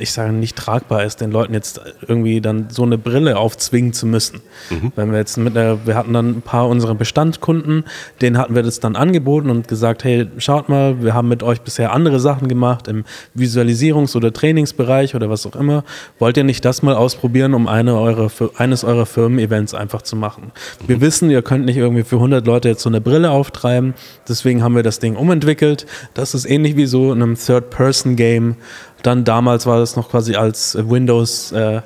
[0.00, 4.06] ich sage nicht tragbar ist, den Leuten jetzt irgendwie dann so eine Brille aufzwingen zu
[4.06, 4.40] müssen.
[4.70, 4.92] Mhm.
[4.96, 7.84] Wenn wir jetzt mit der, wir hatten dann ein paar unserer Bestandkunden,
[8.20, 11.60] denen hatten wir das dann angeboten und gesagt, hey, schaut mal, wir haben mit euch
[11.60, 13.04] bisher andere Sachen gemacht im
[13.36, 15.84] Visualisierungs- oder Trainingsbereich oder was auch immer.
[16.18, 20.52] Wollt ihr nicht das mal ausprobieren, um eine eure, eines eurer Firmen-Events einfach zu machen?
[20.82, 20.88] Mhm.
[20.88, 23.94] Wir wissen, ihr könnt nicht irgendwie für 100 Leute jetzt so eine Brille auftreiben,
[24.28, 25.86] deswegen haben wir das Ding umentwickelt.
[26.14, 28.56] Das ist ähnlich wie so in einem Third-Person-Game
[29.02, 31.80] dann damals war das noch quasi als äh,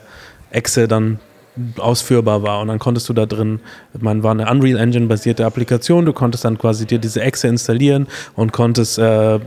[0.51, 1.19] Exe dann
[1.79, 3.61] ausführbar war und dann konntest du da drin,
[4.01, 8.09] man war eine Unreal Engine basierte Applikation, du konntest dann quasi dir diese Exe installieren
[8.35, 9.39] und konntest äh,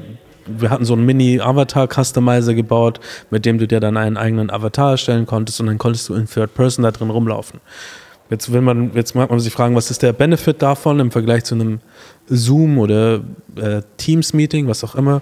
[0.47, 5.25] wir hatten so einen Mini-Avatar-Customizer gebaut, mit dem du dir dann einen eigenen Avatar erstellen
[5.25, 7.59] konntest und dann konntest du in Third Person da drin rumlaufen.
[8.29, 11.45] Jetzt will man, jetzt mag man sich fragen, was ist der Benefit davon im Vergleich
[11.45, 11.79] zu einem
[12.27, 13.21] Zoom oder
[13.55, 15.21] äh, Teams-Meeting, was auch immer.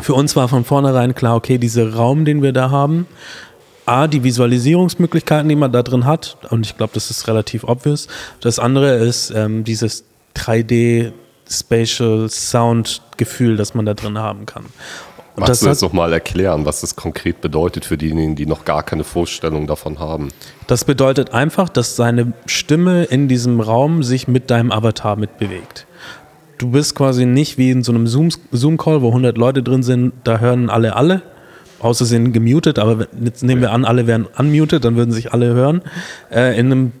[0.00, 3.06] Für uns war von vornherein klar, okay, dieser Raum, den wir da haben,
[3.86, 8.06] A, die Visualisierungsmöglichkeiten, die man da drin hat, und ich glaube, das ist relativ obvious.
[8.40, 10.04] Das andere ist ähm, dieses
[10.36, 11.12] 3D
[11.50, 14.66] Spatial Sound Gefühl, das man da drin haben kann.
[15.38, 18.64] Und Magst das du jetzt nochmal erklären, was das konkret bedeutet für diejenigen, die noch
[18.64, 20.30] gar keine Vorstellung davon haben?
[20.66, 25.86] Das bedeutet einfach, dass seine Stimme in diesem Raum sich mit deinem Avatar mitbewegt.
[26.58, 30.40] Du bist quasi nicht wie in so einem Zoom-Call, wo 100 Leute drin sind, da
[30.40, 31.22] hören alle alle,
[31.80, 35.32] außer sie sind gemutet, aber jetzt nehmen wir an, alle wären unmuted, dann würden sich
[35.32, 35.82] alle hören.
[36.30, 36.92] Äh, in einem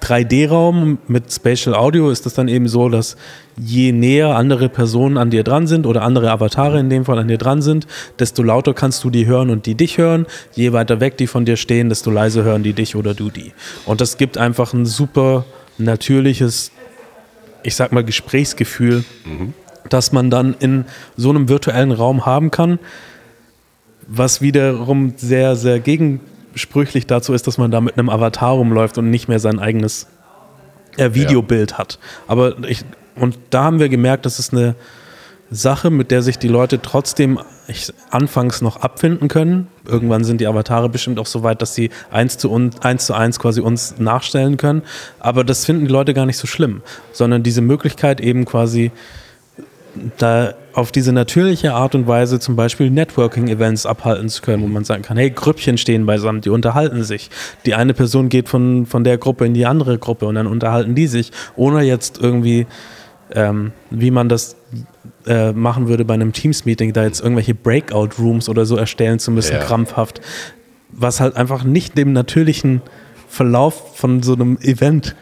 [0.00, 3.16] 3D-Raum mit Spatial Audio ist das dann eben so, dass
[3.56, 7.28] je näher andere Personen an dir dran sind oder andere Avatare in dem Fall an
[7.28, 7.86] dir dran sind,
[8.18, 10.26] desto lauter kannst du die hören und die dich hören.
[10.54, 13.52] Je weiter weg die von dir stehen, desto leiser hören die dich oder du die.
[13.84, 15.44] Und das gibt einfach ein super
[15.78, 16.72] natürliches,
[17.62, 19.54] ich sag mal, Gesprächsgefühl, mhm.
[19.88, 20.84] das man dann in
[21.16, 22.78] so einem virtuellen Raum haben kann
[24.12, 29.08] was wiederum sehr, sehr gegensprüchlich dazu ist, dass man da mit einem Avatar rumläuft und
[29.08, 30.08] nicht mehr sein eigenes
[30.96, 31.78] äh, Videobild ja.
[31.78, 32.00] hat.
[32.26, 34.74] Aber ich, und da haben wir gemerkt, das ist eine
[35.50, 39.68] Sache, mit der sich die Leute trotzdem ich, anfangs noch abfinden können.
[39.86, 43.14] Irgendwann sind die Avatare bestimmt auch so weit, dass sie eins zu, un, eins zu
[43.14, 44.82] eins quasi uns nachstellen können.
[45.18, 46.82] Aber das finden die Leute gar nicht so schlimm,
[47.12, 48.92] sondern diese Möglichkeit eben quasi
[50.18, 54.84] da auf diese natürliche Art und Weise zum Beispiel Networking-Events abhalten zu können, wo man
[54.84, 57.28] sagen kann, hey, Grüppchen stehen beisammen, die unterhalten sich.
[57.66, 60.94] Die eine Person geht von, von der Gruppe in die andere Gruppe und dann unterhalten
[60.94, 62.66] die sich, ohne jetzt irgendwie,
[63.34, 64.56] ähm, wie man das
[65.26, 69.54] äh, machen würde bei einem Teams-Meeting, da jetzt irgendwelche Breakout-Rooms oder so erstellen zu müssen,
[69.54, 69.60] ja.
[69.60, 70.20] krampfhaft.
[70.92, 72.82] Was halt einfach nicht dem natürlichen
[73.28, 75.14] Verlauf von so einem Event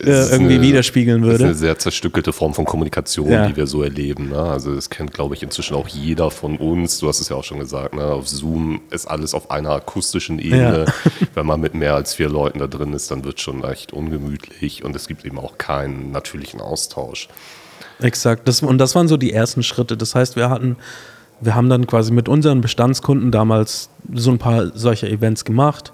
[0.00, 1.38] äh, irgendwie eine, widerspiegeln würde.
[1.38, 3.46] Das ist eine sehr zerstückelte Form von Kommunikation, ja.
[3.46, 4.30] die wir so erleben.
[4.30, 4.38] Ne?
[4.38, 6.98] Also das kennt, glaube ich, inzwischen auch jeder von uns.
[6.98, 8.04] Du hast es ja auch schon gesagt, ne?
[8.04, 10.84] auf Zoom ist alles auf einer akustischen Ebene.
[10.86, 10.92] Ja.
[11.34, 13.92] Wenn man mit mehr als vier Leuten da drin ist, dann wird es schon leicht
[13.92, 17.28] ungemütlich und es gibt eben auch keinen natürlichen Austausch.
[18.00, 18.46] Exakt.
[18.46, 19.96] Das, und das waren so die ersten Schritte.
[19.96, 20.76] Das heißt, wir hatten
[21.40, 25.92] wir haben dann quasi mit unseren Bestandskunden damals so ein paar solcher Events gemacht,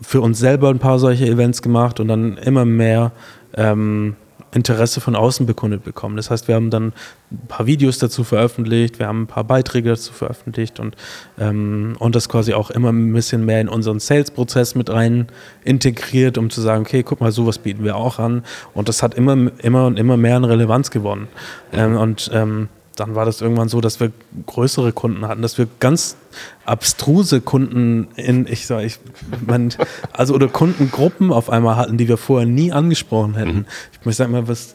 [0.00, 3.12] für uns selber ein paar solche Events gemacht und dann immer mehr
[3.54, 4.16] ähm,
[4.52, 6.16] Interesse von außen bekundet bekommen.
[6.16, 6.92] Das heißt, wir haben dann
[7.30, 10.96] ein paar Videos dazu veröffentlicht, wir haben ein paar Beiträge dazu veröffentlicht und,
[11.38, 15.26] ähm, und das quasi auch immer ein bisschen mehr in unseren Sales-Prozess mit rein
[15.64, 18.42] integriert, um zu sagen, okay, guck mal, sowas bieten wir auch an.
[18.74, 21.28] Und das hat immer, immer und immer mehr an Relevanz gewonnen.
[21.72, 22.68] Ähm, und ähm,
[23.00, 24.10] dann war das irgendwann so, dass wir
[24.46, 26.16] größere Kunden hatten, dass wir ganz
[26.64, 28.98] abstruse Kunden in, ich sag, ich,
[29.46, 29.72] mein,
[30.12, 33.58] also oder Kundengruppen auf einmal hatten, die wir vorher nie angesprochen hätten.
[33.58, 33.66] Mhm.
[33.92, 34.74] Ich muss sagen mal, was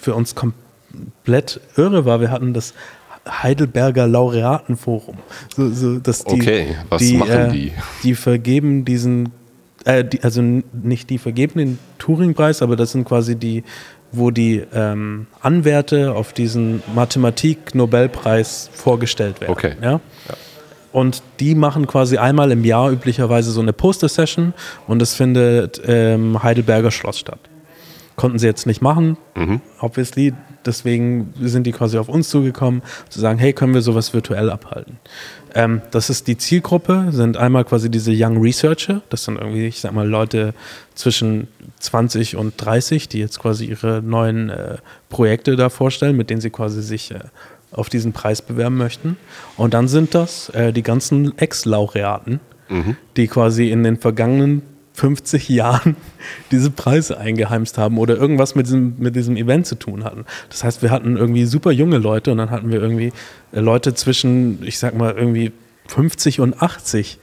[0.00, 2.74] für uns komplett irre war, wir hatten das
[3.28, 5.18] Heidelberger Laureatenforum.
[5.54, 7.72] So, so, dass die, okay, was die, machen äh, die?
[8.02, 9.30] Die vergeben diesen,
[9.84, 13.64] äh, die, also nicht die vergeben den Turing-Preis, aber das sind quasi die
[14.12, 19.52] wo die ähm, Anwärter auf diesen Mathematik-Nobelpreis vorgestellt werden.
[19.52, 19.72] Okay.
[19.82, 19.92] Ja?
[19.92, 20.00] ja?
[20.92, 24.54] Und die machen quasi einmal im Jahr üblicherweise so eine Poster-Session
[24.86, 27.40] und es findet im Heidelberger Schloss statt.
[28.16, 29.60] Konnten sie jetzt nicht machen, mhm.
[29.80, 30.34] obviously.
[30.66, 34.98] Deswegen sind die quasi auf uns zugekommen, zu sagen, hey, können wir sowas virtuell abhalten?
[35.54, 39.80] Ähm, das ist die Zielgruppe, sind einmal quasi diese Young Researcher, das sind irgendwie, ich
[39.80, 40.54] sag mal, Leute
[40.94, 41.48] zwischen
[41.80, 44.76] 20 und 30, die jetzt quasi ihre neuen äh,
[45.08, 47.20] Projekte da vorstellen, mit denen sie quasi sich äh,
[47.72, 49.16] auf diesen Preis bewerben möchten.
[49.56, 52.96] Und dann sind das äh, die ganzen Ex-Laureaten, mhm.
[53.16, 54.62] die quasi in den vergangenen
[54.98, 55.96] 50 Jahren
[56.50, 60.24] diese Preise eingeheimst haben oder irgendwas mit diesem, mit diesem Event zu tun hatten.
[60.50, 63.12] Das heißt, wir hatten irgendwie super junge Leute und dann hatten wir irgendwie
[63.52, 65.52] äh, Leute zwischen, ich sag mal, irgendwie
[65.86, 67.18] 50 und 80.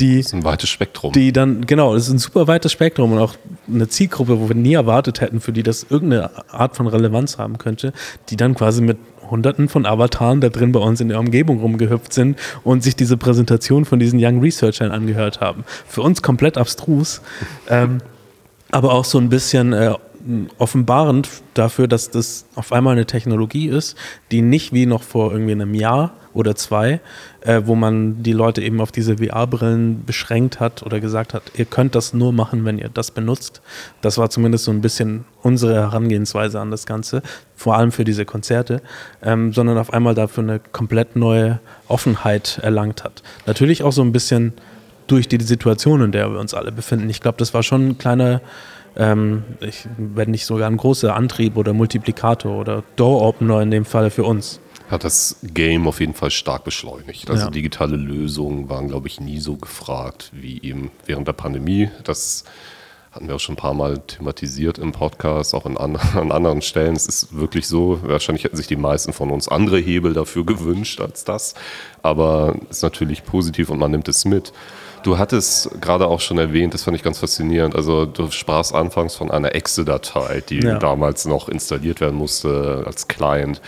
[0.00, 1.12] Die, das ist ein weites Spektrum.
[1.12, 3.34] Die dann, genau, das ist ein super weites Spektrum und auch
[3.68, 7.58] eine Zielgruppe, wo wir nie erwartet hätten, für die das irgendeine Art von Relevanz haben
[7.58, 7.92] könnte,
[8.30, 8.96] die dann quasi mit
[9.32, 13.16] Hunderten von Avataren da drin bei uns in der Umgebung rumgehüpft sind und sich diese
[13.16, 15.64] Präsentation von diesen Young Researchern angehört haben.
[15.88, 17.22] Für uns komplett abstrus,
[17.68, 17.98] ähm,
[18.70, 19.94] aber auch so ein bisschen äh,
[20.58, 23.96] offenbarend dafür, dass das auf einmal eine Technologie ist,
[24.30, 27.00] die nicht wie noch vor irgendwie einem Jahr oder zwei,
[27.40, 31.64] äh, wo man die Leute eben auf diese VR-Brillen beschränkt hat oder gesagt hat, ihr
[31.64, 33.60] könnt das nur machen, wenn ihr das benutzt.
[34.00, 37.22] Das war zumindest so ein bisschen unsere Herangehensweise an das Ganze,
[37.56, 38.80] vor allem für diese Konzerte,
[39.22, 43.22] ähm, sondern auf einmal dafür eine komplett neue Offenheit erlangt hat.
[43.46, 44.54] Natürlich auch so ein bisschen
[45.06, 47.10] durch die Situation, in der wir uns alle befinden.
[47.10, 48.40] Ich glaube, das war schon ein kleiner
[48.96, 54.10] ähm, ich, wenn nicht sogar ein großer Antrieb oder Multiplikator oder Door-Opener in dem Fall
[54.10, 54.60] für uns.
[54.90, 57.30] Hat das Game auf jeden Fall stark beschleunigt.
[57.30, 57.50] Also ja.
[57.50, 61.90] digitale Lösungen waren, glaube ich, nie so gefragt wie eben während der Pandemie.
[62.04, 62.44] Das
[63.12, 66.62] hatten wir auch schon ein paar Mal thematisiert im Podcast, auch in an, an anderen
[66.62, 66.96] Stellen.
[66.96, 71.00] Es ist wirklich so, wahrscheinlich hätten sich die meisten von uns andere Hebel dafür gewünscht
[71.00, 71.54] als das.
[72.02, 74.52] Aber es ist natürlich positiv und man nimmt es mit.
[75.02, 77.74] Du hattest gerade auch schon erwähnt, das fand ich ganz faszinierend.
[77.74, 80.78] Also du sprachst anfangs von einer Exe-Datei, die ja.
[80.78, 83.60] damals noch installiert werden musste als Client,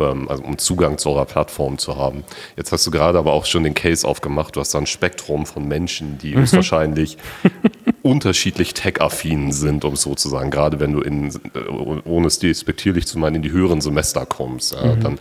[0.00, 2.24] ähm, also um Zugang zu eurer Plattform zu haben.
[2.56, 4.56] Jetzt hast du gerade aber auch schon den Case aufgemacht.
[4.56, 6.40] Du hast da ein Spektrum von Menschen, die mhm.
[6.40, 7.18] höchstwahrscheinlich
[8.02, 10.50] unterschiedlich tech-affin sind, um es so zu sagen.
[10.50, 11.68] Gerade wenn du in, äh,
[12.04, 15.00] ohne es despektierlich zu meinen, in die höheren Semester kommst, ja, mhm.
[15.00, 15.20] dann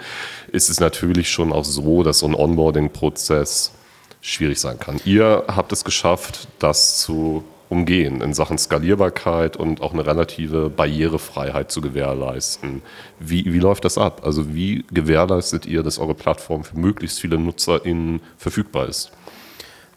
[0.52, 3.74] ist es natürlich schon auch so, dass so ein Onboarding-Prozess
[4.22, 5.00] schwierig sein kann.
[5.06, 11.72] Ihr habt es geschafft, das zu umgehen in Sachen Skalierbarkeit und auch eine relative Barrierefreiheit
[11.72, 12.82] zu gewährleisten.
[13.20, 14.22] Wie, wie läuft das ab?
[14.24, 19.12] Also wie gewährleistet ihr, dass eure Plattform für möglichst viele NutzerInnen verfügbar ist?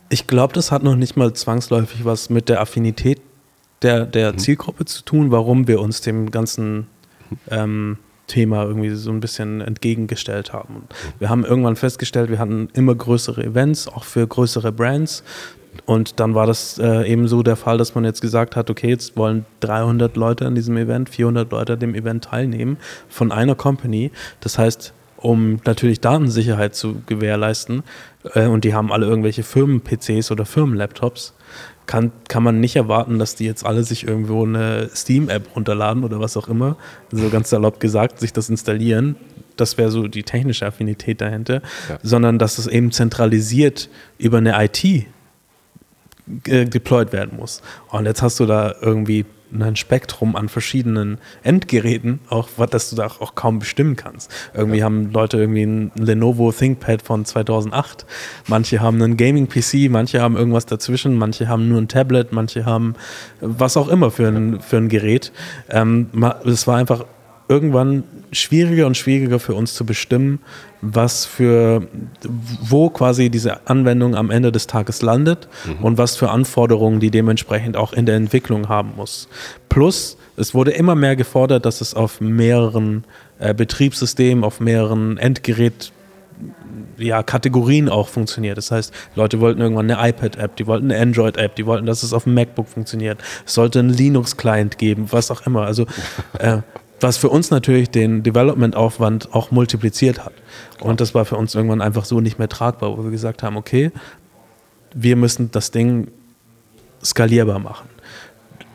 [0.09, 3.21] Ich glaube, das hat noch nicht mal zwangsläufig was mit der Affinität
[3.83, 4.39] der, der mhm.
[4.39, 6.89] Zielgruppe zu tun, warum wir uns dem ganzen
[7.49, 7.99] ähm,
[8.31, 10.77] Thema irgendwie so ein bisschen entgegengestellt haben.
[10.77, 10.85] Und
[11.19, 15.23] wir haben irgendwann festgestellt, wir hatten immer größere Events, auch für größere Brands.
[15.87, 18.89] Und dann war das äh, eben so der Fall, dass man jetzt gesagt hat, okay,
[18.89, 22.77] jetzt wollen 300 Leute an diesem Event, 400 Leute an dem Event teilnehmen
[23.09, 24.11] von einer Company.
[24.41, 27.83] Das heißt, um natürlich Datensicherheit zu gewährleisten,
[28.35, 31.35] äh, und die haben alle irgendwelche Firmen-PCs oder Firmen-Laptops,
[31.91, 36.21] kann, kann man nicht erwarten, dass die jetzt alle sich irgendwo eine Steam-App runterladen oder
[36.21, 36.77] was auch immer,
[37.11, 39.17] so ganz salopp gesagt, sich das installieren.
[39.57, 41.99] Das wäre so die technische Affinität dahinter, ja.
[42.05, 45.05] sondern dass es eben zentralisiert über eine IT äh,
[46.65, 47.61] deployed werden muss.
[47.89, 53.07] Und jetzt hast du da irgendwie ein Spektrum an verschiedenen Endgeräten, auch dass du da
[53.07, 54.31] auch kaum bestimmen kannst.
[54.55, 54.85] Irgendwie ja.
[54.85, 58.07] haben Leute irgendwie ein Lenovo ThinkPad von 2008,
[58.47, 62.95] manche haben einen Gaming-PC, manche haben irgendwas dazwischen, manche haben nur ein Tablet, manche haben
[63.41, 65.33] was auch immer für ein, für ein Gerät.
[65.69, 66.09] Ähm,
[66.45, 67.05] es war einfach
[67.51, 70.39] irgendwann schwieriger und schwieriger für uns zu bestimmen,
[70.81, 71.89] was für,
[72.63, 75.85] wo quasi diese Anwendung am Ende des Tages landet mhm.
[75.85, 79.29] und was für Anforderungen die dementsprechend auch in der Entwicklung haben muss.
[79.69, 83.05] Plus, es wurde immer mehr gefordert, dass es auf mehreren
[83.41, 85.93] äh, Betriebssystemen, auf mehreren Endgerät
[86.97, 88.59] ja, Kategorien auch funktioniert.
[88.59, 92.13] Das heißt, Leute wollten irgendwann eine iPad-App, die wollten eine Android-App, die wollten, dass es
[92.13, 93.19] auf dem MacBook funktioniert.
[93.45, 95.63] Es sollte einen Linux-Client geben, was auch immer.
[95.63, 95.87] Also
[96.39, 96.59] äh,
[97.01, 100.33] was für uns natürlich den Development-Aufwand auch multipliziert hat.
[100.81, 103.57] Und das war für uns irgendwann einfach so nicht mehr tragbar, wo wir gesagt haben,
[103.57, 103.91] okay,
[104.95, 106.09] wir müssen das Ding
[107.03, 107.89] skalierbar machen.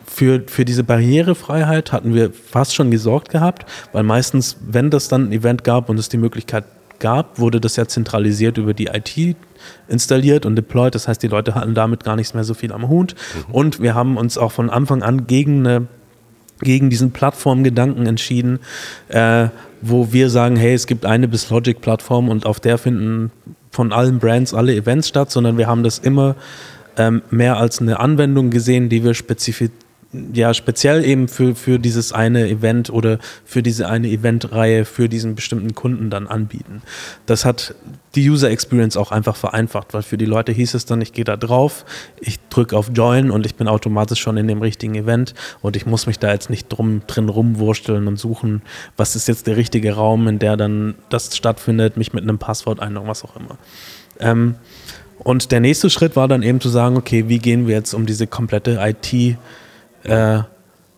[0.06, 5.30] Für, für diese Barrierefreiheit hatten wir fast schon gesorgt gehabt, weil meistens, wenn das dann
[5.30, 6.64] ein Event gab und es die Möglichkeit
[7.00, 9.36] gab, wurde das ja zentralisiert über die IT
[9.88, 10.96] installiert und deployed.
[10.96, 13.16] Das heißt, die Leute hatten damit gar nichts mehr so viel am Hut.
[13.50, 13.54] Mhm.
[13.54, 15.88] Und wir haben uns auch von Anfang an gegen eine
[16.62, 18.60] gegen diesen Plattformgedanken entschieden,
[19.10, 19.50] äh,
[19.82, 23.32] wo wir sagen, hey, es gibt eine bis Logic-Plattform und auf der finden
[23.72, 26.36] von allen Brands alle Events statt, sondern wir haben das immer
[26.98, 29.70] ähm, mehr als eine Anwendung gesehen, die wir spezifisch
[30.34, 35.36] ja speziell eben für, für dieses eine Event oder für diese eine Eventreihe für diesen
[35.36, 36.82] bestimmten Kunden dann anbieten.
[37.26, 37.76] Das hat
[38.16, 41.26] die User Experience auch einfach vereinfacht, weil für die Leute hieß es dann, ich gehe
[41.26, 41.86] da drauf,
[42.20, 45.86] ich drücke auf Join und ich bin automatisch schon in dem richtigen Event und ich
[45.86, 48.62] muss mich da jetzt nicht drum drin rumwursteln und suchen,
[48.98, 52.80] was ist jetzt der richtige Raum, in der dann das stattfindet, mich mit einem Passwort
[52.80, 53.58] einloggen, was auch immer.
[54.20, 54.56] Ähm,
[55.20, 58.06] und der nächste Schritt war dann eben zu sagen, okay, wie gehen wir jetzt um
[58.06, 59.38] diese komplette IT-
[60.06, 60.44] äh,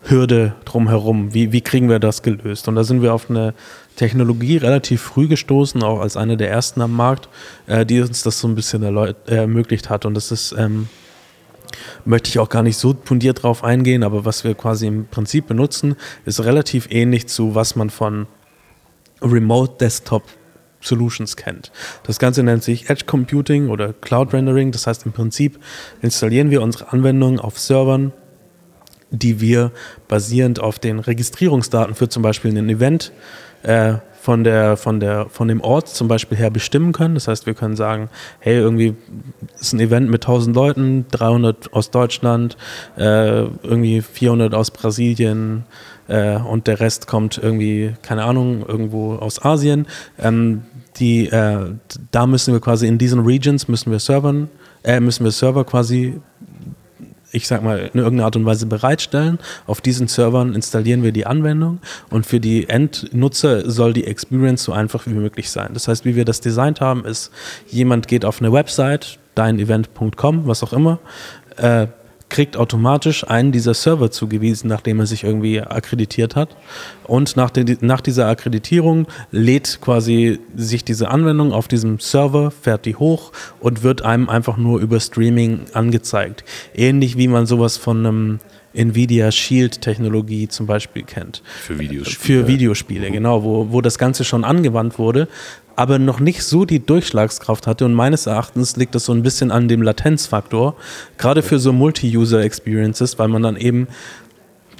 [0.02, 1.34] Hürde drumherum?
[1.34, 2.68] Wie, wie kriegen wir das gelöst?
[2.68, 3.54] Und da sind wir auf eine
[3.96, 7.28] Technologie relativ früh gestoßen, auch als eine der ersten am Markt,
[7.66, 10.06] äh, die uns das so ein bisschen äh, ermöglicht hat.
[10.06, 10.88] Und das ist, ähm,
[12.04, 15.46] möchte ich auch gar nicht so fundiert drauf eingehen, aber was wir quasi im Prinzip
[15.46, 18.26] benutzen, ist relativ ähnlich zu, was man von
[19.20, 20.22] Remote Desktop
[20.80, 21.72] Solutions kennt.
[22.04, 24.70] Das Ganze nennt sich Edge Computing oder Cloud Rendering.
[24.70, 25.58] Das heißt, im Prinzip
[26.02, 28.12] installieren wir unsere Anwendungen auf Servern
[29.10, 29.72] die wir
[30.08, 33.12] basierend auf den Registrierungsdaten für zum Beispiel ein Event
[33.62, 37.14] äh, von, der, von, der, von dem Ort zum Beispiel her bestimmen können.
[37.14, 38.94] Das heißt, wir können sagen, hey, irgendwie
[39.58, 42.56] ist ein Event mit 1000 Leuten, 300 aus Deutschland,
[42.96, 45.64] äh, irgendwie 400 aus Brasilien
[46.08, 49.86] äh, und der Rest kommt irgendwie, keine Ahnung, irgendwo aus Asien.
[50.18, 50.62] Ähm,
[50.96, 51.70] die, äh,
[52.10, 54.50] da müssen wir quasi in diesen Regions müssen wir Servern,
[54.84, 56.20] äh, müssen wir Server quasi
[57.32, 59.38] ich sag mal, in irgendeiner Art und Weise bereitstellen.
[59.66, 64.72] Auf diesen Servern installieren wir die Anwendung und für die Endnutzer soll die Experience so
[64.72, 65.70] einfach wie möglich sein.
[65.74, 67.30] Das heißt, wie wir das designt haben, ist,
[67.68, 70.98] jemand geht auf eine Website, deinevent.com, was auch immer,
[71.56, 71.86] äh,
[72.28, 76.56] kriegt automatisch einen dieser Server zugewiesen, nachdem er sich irgendwie akkreditiert hat.
[77.04, 82.84] Und nach, den, nach dieser Akkreditierung lädt quasi sich diese Anwendung auf diesem Server, fährt
[82.84, 86.44] die hoch und wird einem einfach nur über Streaming angezeigt.
[86.74, 88.40] Ähnlich wie man sowas von einem
[88.72, 91.42] Nvidia Shield Technologie zum Beispiel kennt.
[91.60, 92.18] Für Videospiele.
[92.18, 95.28] Für Videospiele, genau, wo, wo das Ganze schon angewandt wurde,
[95.76, 97.84] aber noch nicht so die Durchschlagskraft hatte.
[97.84, 100.76] Und meines Erachtens liegt das so ein bisschen an dem Latenzfaktor,
[101.16, 103.88] gerade für so Multi-User-Experiences, weil man dann eben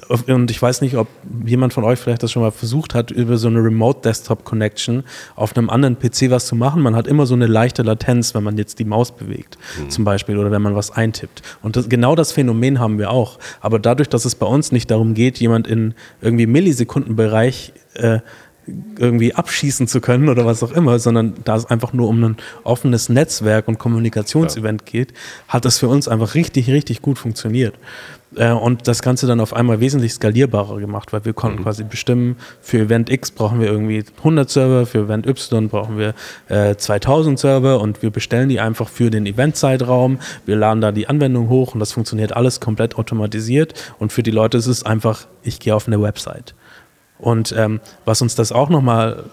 [0.09, 1.09] und ich weiß nicht, ob
[1.44, 5.05] jemand von euch vielleicht das schon mal versucht hat, über so eine Remote Desktop Connection
[5.37, 6.83] auf einem anderen PC was zu machen.
[6.83, 9.90] Man hat immer so eine leichte Latenz, wenn man jetzt die Maus bewegt, mhm.
[9.90, 11.42] zum Beispiel, oder wenn man was eintippt.
[11.62, 13.38] Und das, genau das Phänomen haben wir auch.
[13.61, 18.21] Aber dadurch, dass es bei uns nicht darum geht, jemand in irgendwie Millisekundenbereich äh,
[18.99, 22.37] irgendwie abschießen zu können oder was auch immer, sondern da es einfach nur um ein
[22.64, 24.90] offenes Netzwerk und Kommunikationsevent ja.
[24.90, 25.14] geht,
[25.49, 27.75] hat das für uns einfach richtig, richtig gut funktioniert.
[28.37, 31.62] Äh, und das Ganze dann auf einmal wesentlich skalierbarer gemacht, weil wir konnten mhm.
[31.64, 36.14] quasi bestimmen, für Event X brauchen wir irgendwie 100 Server, für Event Y brauchen wir
[36.49, 40.19] äh, 2000 Server und wir bestellen die einfach für den Eventzeitraum.
[40.47, 43.75] Wir laden da die Anwendung hoch und das funktioniert alles komplett automatisiert.
[43.99, 46.55] Und für die Leute ist es einfach, ich gehe auf eine Website.
[47.19, 49.25] Und ähm, was uns das auch nochmal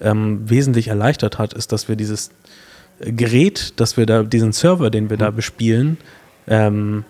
[0.00, 2.30] ähm, wesentlich erleichtert hat, ist, dass wir dieses
[3.00, 5.36] Gerät, dass wir da, diesen Server, den wir da mhm.
[5.36, 5.98] bespielen,
[6.48, 7.04] ähm,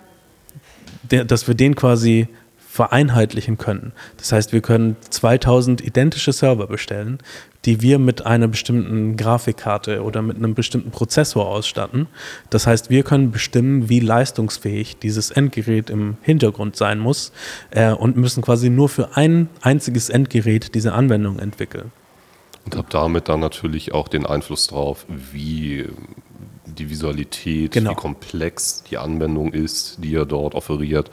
[1.11, 2.27] dass wir den quasi
[2.71, 3.91] vereinheitlichen können.
[4.15, 7.17] Das heißt, wir können 2000 identische Server bestellen,
[7.65, 12.07] die wir mit einer bestimmten Grafikkarte oder mit einem bestimmten Prozessor ausstatten.
[12.49, 17.33] Das heißt, wir können bestimmen, wie leistungsfähig dieses Endgerät im Hintergrund sein muss
[17.71, 21.91] äh, und müssen quasi nur für ein einziges Endgerät diese Anwendung entwickeln.
[22.63, 25.87] Und habe damit dann natürlich auch den Einfluss darauf, wie
[26.81, 27.91] die Visualität, genau.
[27.91, 31.11] wie komplex die Anwendung ist, die ihr dort offeriert.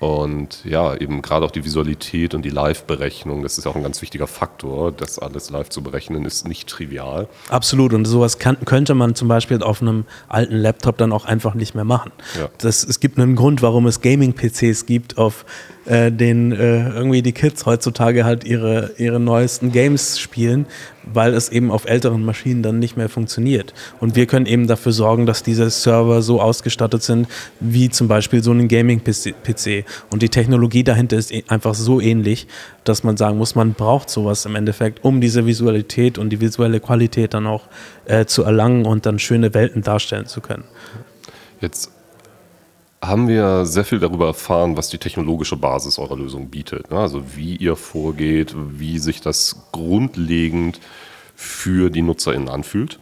[0.00, 4.02] Und ja, eben gerade auch die Visualität und die Live-Berechnung, das ist auch ein ganz
[4.02, 4.92] wichtiger Faktor.
[4.92, 7.28] Das alles live zu berechnen, ist nicht trivial.
[7.48, 7.94] Absolut.
[7.94, 11.74] Und sowas kann, könnte man zum Beispiel auf einem alten Laptop dann auch einfach nicht
[11.74, 12.12] mehr machen.
[12.38, 12.50] Ja.
[12.58, 15.46] Das, es gibt einen Grund, warum es Gaming-PCs gibt, auf
[15.86, 20.66] äh, den äh, irgendwie die Kids heutzutage halt ihre, ihre neuesten Games spielen,
[21.02, 23.74] weil es eben auf älteren Maschinen dann nicht mehr funktioniert.
[24.00, 27.28] Und wir können eben dafür sorgen, dass diese Server so ausgestattet sind,
[27.60, 29.84] wie zum Beispiel so ein Gaming-PC.
[30.10, 32.46] Und die Technologie dahinter ist e-, einfach so ähnlich,
[32.84, 36.80] dass man sagen muss, man braucht sowas im Endeffekt, um diese Visualität und die visuelle
[36.80, 37.68] Qualität dann auch
[38.06, 40.64] äh, zu erlangen und dann schöne Welten darstellen zu können.
[41.60, 41.90] Jetzt
[43.06, 46.90] haben wir sehr viel darüber erfahren, was die technologische Basis eurer Lösung bietet.
[46.90, 46.98] Ne?
[46.98, 50.80] Also wie ihr vorgeht, wie sich das grundlegend
[51.34, 52.98] für die NutzerInnen anfühlt.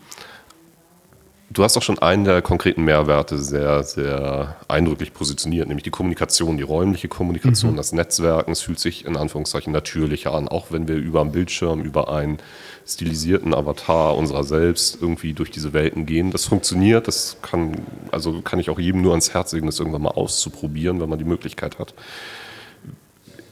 [1.53, 6.57] Du hast auch schon einen der konkreten Mehrwerte sehr, sehr eindrücklich positioniert, nämlich die Kommunikation,
[6.57, 7.77] die räumliche Kommunikation, mhm.
[7.77, 8.53] das Netzwerken.
[8.53, 12.39] Es fühlt sich in Anführungszeichen natürlicher an, auch wenn wir über einen Bildschirm, über einen
[12.87, 16.31] stilisierten Avatar unserer selbst irgendwie durch diese Welten gehen.
[16.31, 20.03] Das funktioniert, das kann, also kann ich auch jedem nur ans Herz legen, das irgendwann
[20.03, 21.93] mal auszuprobieren, wenn man die Möglichkeit hat.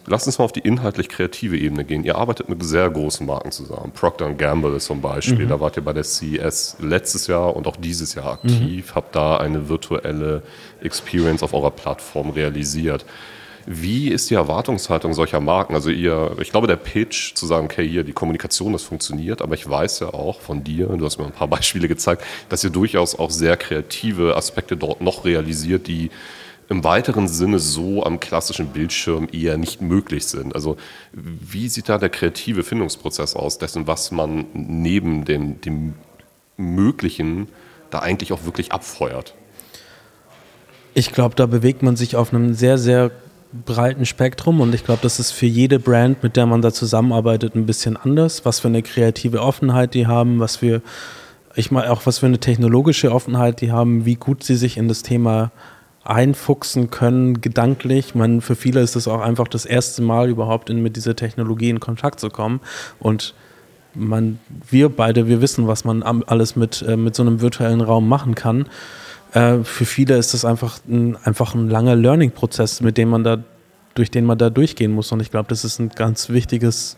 [0.06, 2.04] Lass uns mal auf die inhaltlich kreative Ebene gehen.
[2.04, 3.92] Ihr arbeitet mit sehr großen Marken zusammen.
[3.92, 5.44] Procter Gamble zum Beispiel.
[5.44, 5.48] Mhm.
[5.50, 8.90] Da wart ihr bei der CES letztes Jahr und auch dieses Jahr aktiv.
[8.90, 8.94] Mhm.
[8.94, 10.42] Habt da eine virtuelle
[10.82, 13.04] Experience auf eurer Plattform realisiert.
[13.66, 15.74] Wie ist die Erwartungshaltung solcher Marken?
[15.74, 19.54] Also ihr, ich glaube, der Pitch zu sagen, okay, hier die Kommunikation, das funktioniert, aber
[19.54, 22.70] ich weiß ja auch von dir, du hast mir ein paar Beispiele gezeigt, dass ihr
[22.70, 26.10] durchaus auch sehr kreative Aspekte dort noch realisiert, die
[26.70, 30.54] im weiteren Sinne so am klassischen Bildschirm eher nicht möglich sind.
[30.54, 30.76] Also
[31.12, 35.94] wie sieht da der kreative Findungsprozess aus, dessen, was man neben dem, dem
[36.56, 37.48] Möglichen
[37.90, 39.34] da eigentlich auch wirklich abfeuert?
[40.94, 43.10] Ich glaube, da bewegt man sich auf einem sehr, sehr
[43.52, 47.56] breiten Spektrum und ich glaube, das ist für jede Brand, mit der man da zusammenarbeitet,
[47.56, 50.82] ein bisschen anders, was für eine kreative Offenheit die haben, was für,
[51.56, 54.86] ich meine auch was für eine technologische Offenheit die haben, wie gut sie sich in
[54.86, 55.50] das Thema
[56.04, 58.14] einfuchsen können, gedanklich.
[58.14, 61.70] Man, für viele ist es auch einfach das erste Mal überhaupt in, mit dieser Technologie
[61.70, 62.60] in Kontakt zu kommen.
[62.98, 63.34] Und
[63.94, 64.38] man,
[64.70, 68.34] wir beide, wir wissen, was man alles mit, äh, mit so einem virtuellen Raum machen
[68.34, 68.66] kann.
[69.32, 73.38] Äh, für viele ist das einfach ein, einfach ein langer Learning-Prozess, mit dem man da,
[73.94, 75.12] durch den man da durchgehen muss.
[75.12, 76.96] Und ich glaube, das ist ein ganz wichtiges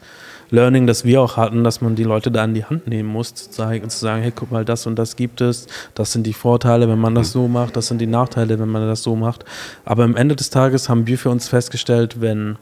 [0.52, 3.34] Learning, das wir auch hatten, dass man die Leute da in die Hand nehmen muss,
[3.34, 6.34] zu sagen, zu sagen, hey, guck mal, das und das gibt es, das sind die
[6.34, 9.46] Vorteile, wenn man das so macht, das sind die Nachteile, wenn man das so macht.
[9.86, 12.58] Aber am Ende des Tages haben wir für uns festgestellt, wenn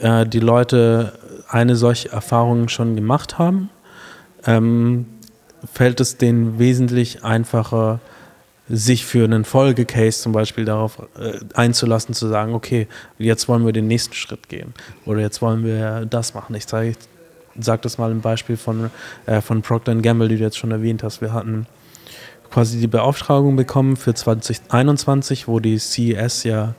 [0.00, 1.12] äh, die Leute
[1.48, 3.70] eine solche Erfahrung schon gemacht haben,
[4.44, 5.06] ähm,
[5.72, 8.00] fällt es denen wesentlich einfacher,
[8.68, 12.88] sich für einen Folgecase zum Beispiel darauf äh, einzulassen, zu sagen, okay,
[13.18, 14.72] jetzt wollen wir den nächsten Schritt gehen
[15.04, 16.54] oder jetzt wollen wir das machen.
[16.54, 16.96] Ich zeige
[17.58, 18.90] sag das mal ein Beispiel von,
[19.26, 21.20] äh, von Procter Gamble, die du jetzt schon erwähnt hast.
[21.20, 21.66] Wir hatten
[22.50, 26.74] quasi die Beauftragung bekommen für 2021, wo die CES ja,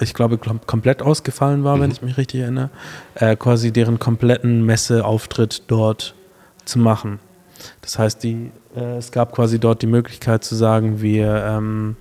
[0.00, 1.80] ich glaube, komplett ausgefallen war, mhm.
[1.80, 2.70] wenn ich mich richtig erinnere,
[3.14, 6.14] äh, quasi deren kompletten Messeauftritt dort
[6.64, 7.20] zu machen.
[7.80, 11.96] Das heißt, die, äh, es gab quasi dort die Möglichkeit zu sagen, wir, ähm,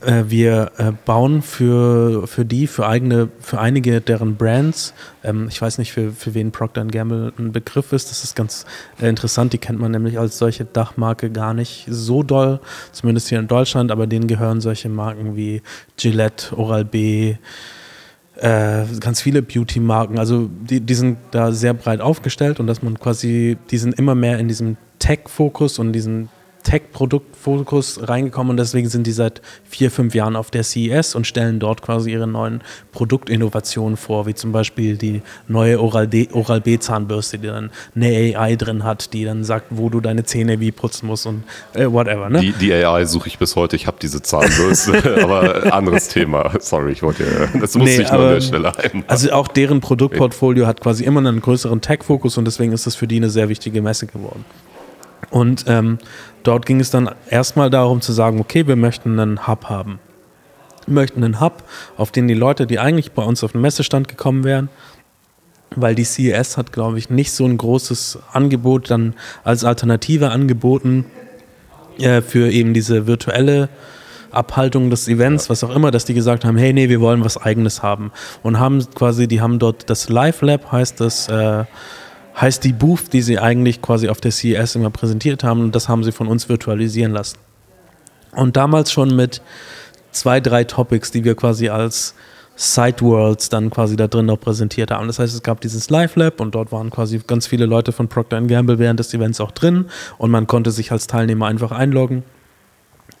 [0.00, 5.60] äh, wir äh, bauen für, für die, für eigene, für einige deren Brands, ähm, ich
[5.60, 8.66] weiß nicht, für, für wen Procter Gamble ein Begriff ist, das ist ganz
[9.00, 12.60] äh, interessant, die kennt man nämlich als solche Dachmarke gar nicht so doll,
[12.92, 15.62] zumindest hier in Deutschland, aber denen gehören solche Marken wie
[15.96, 17.36] Gillette, Oral-B,
[18.36, 22.98] äh, ganz viele Beauty-Marken, also die, die sind da sehr breit aufgestellt und dass man
[22.98, 26.28] quasi, die sind immer mehr in diesem Tech-Fokus und diesen
[26.62, 31.58] Tech-Produktfokus reingekommen und deswegen sind die seit vier, fünf Jahren auf der CES und stellen
[31.58, 38.36] dort quasi ihre neuen Produktinnovationen vor, wie zum Beispiel die neue Oral-B-Zahnbürste, die dann eine
[38.36, 41.44] AI drin hat, die dann sagt, wo du deine Zähne wie putzen musst und
[41.74, 42.30] äh, whatever.
[42.30, 42.40] Ne?
[42.40, 46.52] Die, die AI suche ich bis heute, ich habe diese Zahnbürste, aber anderes Thema.
[46.60, 47.24] Sorry, ich wollte,
[47.60, 49.04] das musste nee, ich nur an der Stelle einmal.
[49.08, 53.06] Also auch deren Produktportfolio hat quasi immer einen größeren Tech-Fokus und deswegen ist das für
[53.06, 54.44] die eine sehr wichtige Messe geworden.
[55.30, 55.98] Und ähm,
[56.42, 59.98] dort ging es dann erstmal darum zu sagen, okay, wir möchten einen Hub haben.
[60.86, 61.62] Wir möchten einen Hub,
[61.96, 64.68] auf den die Leute, die eigentlich bei uns auf den Messestand gekommen wären,
[65.76, 69.14] weil die CES hat, glaube ich, nicht so ein großes Angebot dann
[69.44, 71.06] als Alternative angeboten
[71.98, 73.68] äh, für eben diese virtuelle
[74.32, 77.36] Abhaltung des Events, was auch immer, dass die gesagt haben, hey, nee, wir wollen was
[77.36, 78.12] Eigenes haben
[78.42, 81.64] und haben quasi, die haben dort das Live Lab, heißt das, äh,
[82.40, 85.72] heißt die Booth, die sie eigentlich quasi auf der CES immer präsentiert haben.
[85.72, 87.38] Das haben sie von uns virtualisieren lassen.
[88.34, 89.42] Und damals schon mit
[90.10, 92.14] zwei, drei Topics, die wir quasi als
[92.54, 95.06] Side Worlds dann quasi da drin noch präsentiert haben.
[95.06, 98.08] Das heißt, es gab dieses Live Lab und dort waren quasi ganz viele Leute von
[98.08, 99.86] Procter Gamble während des Events auch drin
[100.18, 102.24] und man konnte sich als Teilnehmer einfach einloggen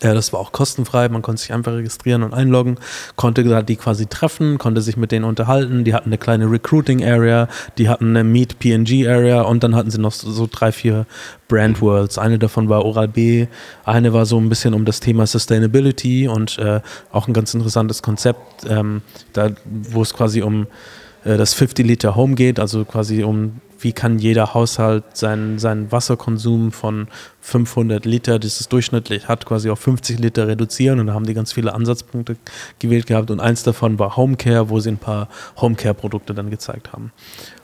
[0.02, 2.78] ja, das war auch kostenfrei, man konnte sich einfach registrieren und einloggen,
[3.16, 5.84] konnte die quasi treffen, konnte sich mit denen unterhalten.
[5.84, 9.90] Die hatten eine kleine Recruiting Area, die hatten eine Meet PNG Area und dann hatten
[9.90, 11.06] sie noch so drei, vier
[11.48, 12.18] Brand Worlds.
[12.18, 13.46] Eine davon war Oral B,
[13.84, 16.80] eine war so ein bisschen um das Thema Sustainability und äh,
[17.10, 20.66] auch ein ganz interessantes Konzept, ähm, da, wo es quasi um
[21.24, 25.92] äh, das 50 Liter Home geht, also quasi um wie kann jeder Haushalt seinen, seinen
[25.92, 27.08] Wasserkonsum von
[27.40, 31.00] 500 Liter, das es durchschnittlich hat, quasi auf 50 Liter reduzieren.
[31.00, 32.36] Und da haben die ganz viele Ansatzpunkte
[32.78, 33.30] gewählt gehabt.
[33.30, 35.28] Und eins davon war Homecare, wo sie ein paar
[35.60, 37.12] Homecare-Produkte dann gezeigt haben.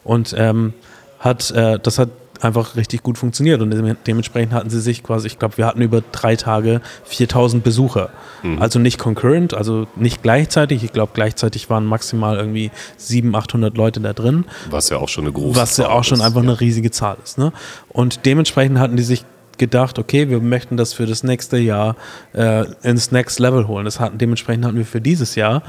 [0.05, 0.75] Und ähm,
[1.19, 2.11] hat, äh, das hat
[2.41, 3.71] einfach richtig gut funktioniert und
[4.07, 8.11] dementsprechend hatten sie sich quasi, ich glaube, wir hatten über drei Tage 4000 Besucher.
[8.43, 8.61] Mhm.
[8.61, 10.85] Also nicht concurrent, also nicht gleichzeitig.
[10.85, 14.45] Ich glaube, gleichzeitig waren maximal irgendwie 700, 800 Leute da drin.
[14.71, 16.51] Was ja auch schon eine große Was ja auch schon ist, einfach ja.
[16.51, 17.39] eine riesige Zahl ist.
[17.39, 17.53] Ne?
[17.89, 19.25] Und dementsprechend hatten die sich
[19.59, 21.97] gedacht, okay, wir möchten das für das nächste Jahr
[22.33, 23.85] äh, ins Next Level holen.
[23.85, 25.63] Das hatten, dementsprechend hatten wir für dieses Jahr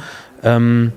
[0.43, 0.93] ähm,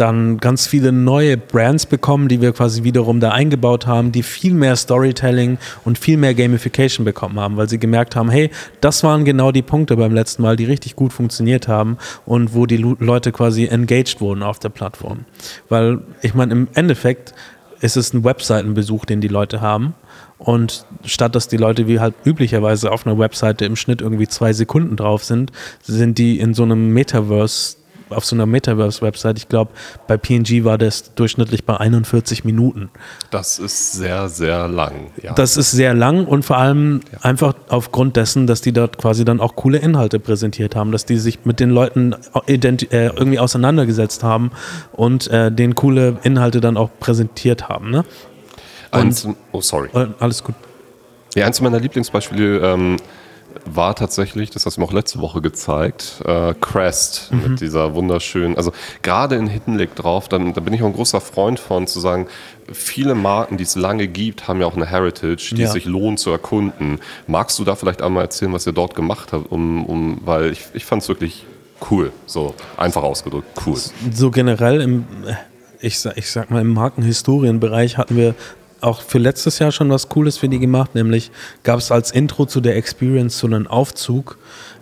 [0.00, 4.54] dann ganz viele neue Brands bekommen, die wir quasi wiederum da eingebaut haben, die viel
[4.54, 9.24] mehr Storytelling und viel mehr Gamification bekommen haben, weil sie gemerkt haben, hey, das waren
[9.24, 13.32] genau die Punkte beim letzten Mal, die richtig gut funktioniert haben und wo die Leute
[13.32, 15.24] quasi engaged wurden auf der Plattform.
[15.68, 17.34] Weil ich meine, im Endeffekt
[17.80, 19.94] ist es ein Webseitenbesuch, den die Leute haben.
[20.38, 24.52] Und statt dass die Leute wie halt üblicherweise auf einer Webseite im Schnitt irgendwie zwei
[24.52, 25.50] Sekunden drauf sind,
[25.82, 27.77] sind die in so einem Metaverse
[28.10, 29.38] auf so einer Metaverse-Website.
[29.38, 29.72] Ich glaube,
[30.06, 32.90] bei PNG war das durchschnittlich bei 41 Minuten.
[33.30, 35.10] Das ist sehr, sehr lang.
[35.22, 35.34] Ja.
[35.34, 37.20] Das ist sehr lang und vor allem ja.
[37.22, 41.18] einfach aufgrund dessen, dass die dort quasi dann auch coole Inhalte präsentiert haben, dass die
[41.18, 42.14] sich mit den Leuten
[42.46, 44.50] äh, irgendwie auseinandergesetzt haben
[44.92, 47.90] und äh, denen coole Inhalte dann auch präsentiert haben.
[47.90, 48.04] Ne?
[48.90, 49.88] Eins, oh, sorry.
[49.94, 50.54] Äh, alles gut.
[51.34, 52.96] Ja, eins meiner Lieblingsbeispiele ähm,
[53.64, 57.42] war tatsächlich, das hast du mir auch letzte Woche gezeigt, äh, Crest mhm.
[57.42, 58.72] mit dieser wunderschönen, also
[59.02, 62.00] gerade in Hidden Lake drauf, dann, da bin ich auch ein großer Freund von, zu
[62.00, 62.28] sagen,
[62.72, 65.70] viele Marken, die es lange gibt, haben ja auch eine Heritage, die ja.
[65.70, 67.00] sich lohnt zu erkunden.
[67.26, 70.66] Magst du da vielleicht einmal erzählen, was ihr dort gemacht habt, um, um weil ich,
[70.74, 71.46] ich fand es wirklich
[71.90, 73.78] cool, so einfach ausgedrückt, cool.
[74.12, 75.06] So generell im,
[75.80, 78.34] ich, ich sag mal, im Markenhistorienbereich hatten wir
[78.80, 81.30] auch für letztes Jahr schon was Cooles für die gemacht, nämlich
[81.62, 84.38] gab es als Intro zu der Experience so einen Aufzug,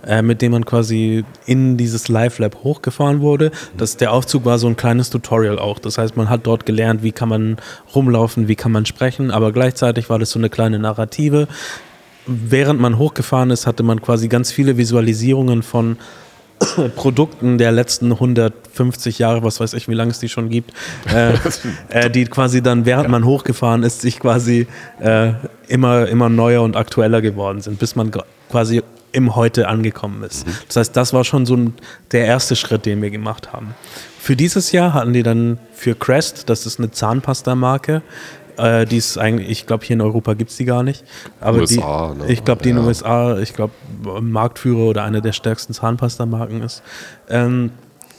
[0.06, 3.50] äh, mit dem man quasi in dieses Live Lab hochgefahren wurde.
[3.76, 5.78] Das, der Aufzug war so ein kleines Tutorial auch.
[5.78, 7.56] Das heißt, man hat dort gelernt, wie kann man
[7.94, 11.48] rumlaufen, wie kann man sprechen, aber gleichzeitig war das so eine kleine Narrative.
[12.26, 15.96] Während man hochgefahren ist, hatte man quasi ganz viele Visualisierungen von
[16.96, 20.72] Produkten der letzten 150 Jahre, was weiß ich, wie lange es die schon gibt,
[21.12, 21.34] äh,
[21.88, 23.10] äh, die quasi dann, während ja.
[23.10, 24.66] man hochgefahren ist, sich quasi
[25.00, 25.32] äh,
[25.68, 28.10] immer, immer neuer und aktueller geworden sind, bis man
[28.50, 28.82] quasi
[29.12, 30.46] im Heute angekommen ist.
[30.46, 30.52] Mhm.
[30.68, 31.74] Das heißt, das war schon so ein,
[32.12, 33.74] der erste Schritt, den wir gemacht haben.
[34.18, 38.02] Für dieses Jahr hatten die dann für Crest, das ist eine Zahnpasta-Marke,
[38.58, 41.04] äh, die ist eigentlich, ich glaube, hier in Europa gibt es die gar nicht.
[41.40, 42.32] Aber USA, die, ne?
[42.32, 42.76] ich glaube, die ja.
[42.76, 43.72] in den USA, ich glaube,
[44.20, 46.82] Marktführer oder eine der stärksten Zahnpasta-Marken ist.
[47.28, 47.70] Ähm,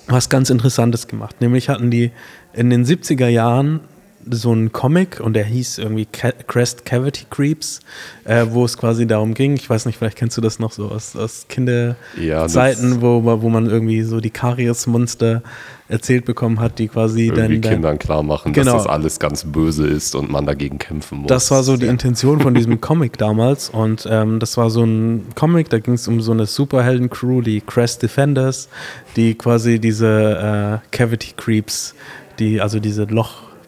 [0.07, 1.41] was ganz Interessantes gemacht.
[1.41, 2.11] Nämlich hatten die
[2.53, 3.81] in den 70er Jahren
[4.29, 7.79] so einen Comic und der hieß irgendwie Crest Cavity Creeps,
[8.23, 10.89] äh, wo es quasi darum ging, ich weiß nicht, vielleicht kennst du das noch so
[10.89, 15.41] aus, aus Kinderzeiten, ja, wo, wo man irgendwie so die Karies-Monster
[15.89, 18.73] erzählt bekommen hat, die quasi dann Kindern klar machen, genau.
[18.73, 21.27] dass das alles ganz böse ist und man dagegen kämpfen muss.
[21.27, 25.27] Das war so die Intention von diesem Comic damals und ähm, das war so ein
[25.35, 28.67] Comic, da ging es um so eine Superhelden-Crew, die Crest Defenders,
[29.15, 31.95] die quasi diese äh, Cavity Creeps,
[32.39, 33.05] die also diese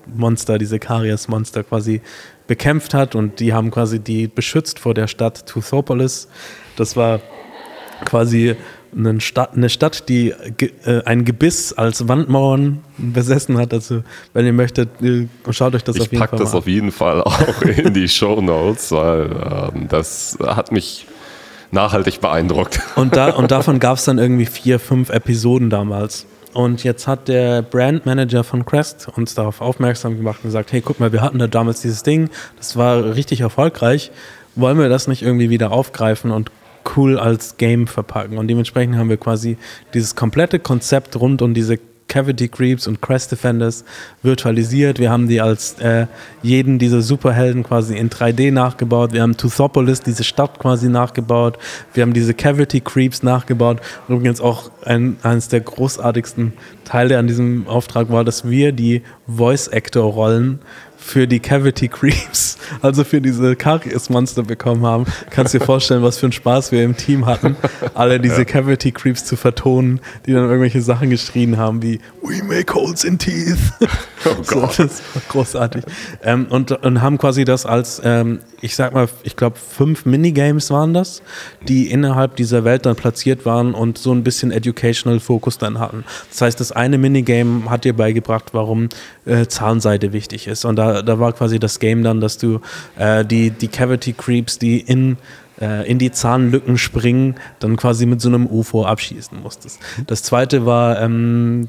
[0.09, 2.01] Lochmonster, diese Karies-Monster quasi
[2.47, 6.27] bekämpft hat und die haben quasi die beschützt vor der Stadt Tuthopolis.
[6.75, 7.19] Das war
[8.05, 8.55] quasi
[8.95, 13.73] eine Stadt, eine Stadt die äh, ein Gebiss als Wandmauern besessen hat.
[13.73, 14.03] Also,
[14.33, 14.89] wenn ihr möchtet,
[15.51, 16.25] schaut euch das ich auf jeden Fall an.
[16.25, 19.29] Ich packe das auf jeden Fall auch in die Show Notes, weil
[19.75, 21.05] ähm, das hat mich
[21.71, 22.79] nachhaltig beeindruckt.
[22.95, 26.25] Und, da, und davon gab es dann irgendwie vier, fünf Episoden damals.
[26.53, 30.99] Und jetzt hat der Brandmanager von Crest uns darauf aufmerksam gemacht und gesagt, hey, guck
[30.99, 34.11] mal, wir hatten da damals dieses Ding, das war richtig erfolgreich.
[34.55, 36.51] Wollen wir das nicht irgendwie wieder aufgreifen und
[36.95, 38.37] cool als Game verpacken.
[38.37, 39.57] Und dementsprechend haben wir quasi
[39.93, 41.77] dieses komplette Konzept rund um diese
[42.09, 43.85] Cavity Creeps und Crest Defenders
[44.21, 44.99] virtualisiert.
[44.99, 46.07] Wir haben die als äh,
[46.41, 49.13] jeden dieser Superhelden quasi in 3D nachgebaut.
[49.13, 51.57] Wir haben Tuthopolis, diese Stadt quasi nachgebaut.
[51.93, 53.79] Wir haben diese Cavity Creeps nachgebaut.
[54.09, 56.53] Übrigens auch ein, eines der großartigsten
[56.83, 60.59] Teile an diesem Auftrag war, dass wir die Voice Actor Rollen
[61.09, 65.05] für die Cavity Creeps, also für diese Karies-Monster bekommen haben.
[65.31, 67.57] Kannst dir vorstellen, was für einen Spaß wir im Team hatten,
[67.95, 68.45] alle diese ja.
[68.45, 73.17] Cavity Creeps zu vertonen, die dann irgendwelche Sachen geschrien haben wie We make holes in
[73.17, 73.57] teeth.
[74.25, 74.73] Oh Gott.
[74.73, 75.83] So, das war großartig.
[76.23, 80.71] Ähm, und, und haben quasi das als, ähm, ich sag mal, ich glaube, fünf Minigames
[80.71, 81.21] waren das,
[81.67, 86.03] die innerhalb dieser Welt dann platziert waren und so ein bisschen Educational Focus dann hatten.
[86.29, 88.89] Das heißt, das eine Minigame hat dir beigebracht, warum
[89.25, 90.65] äh, Zahnseide wichtig ist.
[90.65, 92.59] Und da, da war quasi das Game dann, dass du
[92.97, 95.17] äh, die, die Cavity Creeps, die in
[95.59, 99.79] äh, in die Zahnlücken springen, dann quasi mit so einem UFO abschießen musstest.
[100.07, 101.67] Das zweite war ähm,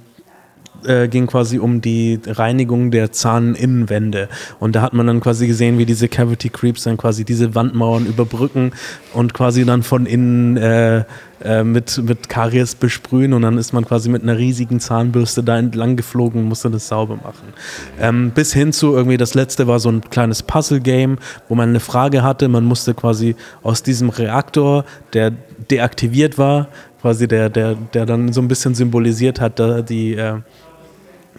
[0.86, 4.28] äh, ging quasi um die Reinigung der Zahninnenwände.
[4.58, 8.06] Und da hat man dann quasi gesehen, wie diese Cavity Creeps dann quasi diese Wandmauern
[8.06, 8.72] überbrücken
[9.14, 11.04] und quasi dann von innen äh,
[11.42, 15.58] äh, mit, mit Karies besprühen und dann ist man quasi mit einer riesigen Zahnbürste da
[15.58, 17.54] entlang geflogen und musste das sauber machen.
[17.98, 21.16] Ähm, bis hin zu irgendwie, das letzte war so ein kleines Puzzle-Game,
[21.48, 25.32] wo man eine Frage hatte, man musste quasi aus diesem Reaktor, der
[25.70, 26.68] deaktiviert war,
[27.00, 30.40] quasi der, der, der dann so ein bisschen symbolisiert hat, da die äh,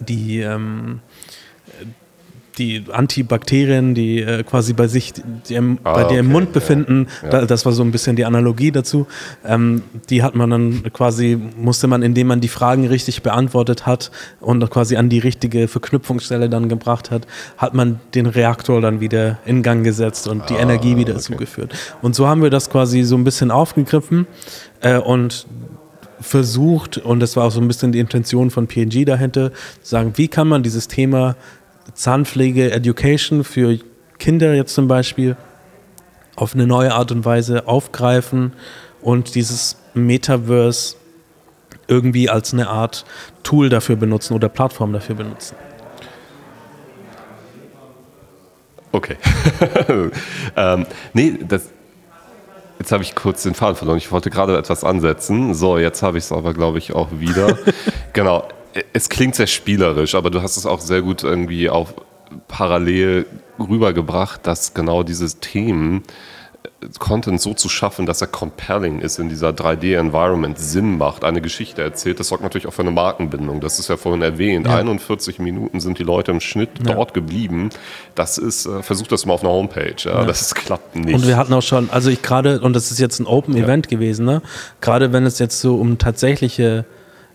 [0.02, 1.00] die, ähm,
[2.58, 5.14] die Antibakterien, die äh, quasi bei sich,
[5.48, 7.40] die im, ah, bei dir okay, im Mund befinden, ja, ja.
[7.40, 9.08] Da, das war so ein bisschen die Analogie dazu.
[9.46, 14.12] Ähm, die hat man dann quasi, musste man, indem man die Fragen richtig beantwortet hat
[14.40, 17.26] und quasi an die richtige Verknüpfungsstelle dann gebracht hat,
[17.58, 21.22] hat man den Reaktor dann wieder in Gang gesetzt und die ah, Energie wieder okay.
[21.22, 21.74] zugeführt.
[22.02, 24.28] Und so haben wir das quasi so ein bisschen aufgegriffen
[24.82, 25.48] äh, und
[26.22, 30.14] versucht, und das war auch so ein bisschen die Intention von PNG dahinter, zu sagen,
[30.16, 31.36] wie kann man dieses Thema
[31.94, 33.80] Zahnpflege, Education für
[34.20, 35.36] Kinder jetzt zum Beispiel
[36.36, 38.54] auf eine neue Art und Weise aufgreifen
[39.02, 40.96] und dieses Metaverse
[41.88, 43.06] irgendwie als eine Art
[43.44, 45.56] Tool dafür benutzen oder Plattform dafür benutzen.
[48.92, 49.18] Okay.
[50.56, 51.70] ähm, nee, das,
[52.82, 54.00] Jetzt habe ich kurz den Faden verloren.
[54.00, 55.54] Ich wollte gerade etwas ansetzen.
[55.54, 57.56] So, jetzt habe ich es aber, glaube ich, auch wieder.
[58.14, 58.48] genau.
[58.92, 61.94] Es klingt sehr spielerisch, aber du hast es auch sehr gut irgendwie auch
[62.48, 63.28] parallel
[63.60, 66.02] rübergebracht, dass genau diese Themen
[67.00, 71.82] Content so zu schaffen, dass er compelling ist, in dieser 3D-Environment Sinn macht, eine Geschichte
[71.82, 73.62] erzählt, das sorgt natürlich auch für eine Markenbindung.
[73.62, 74.66] Das ist ja vorhin erwähnt.
[74.66, 74.78] Ja.
[74.78, 76.96] 41 Minuten sind die Leute im Schnitt ja.
[76.96, 77.70] dort geblieben.
[78.16, 79.96] Das ist, äh, versucht das mal auf einer Homepage.
[80.00, 80.26] Ja.
[80.26, 81.14] Das klappt nicht.
[81.14, 83.88] Und wir hatten auch schon, also ich gerade, und das ist jetzt ein Open Event
[83.88, 84.42] gewesen, ne?
[84.82, 86.86] Gerade wenn es jetzt so um tatsächliche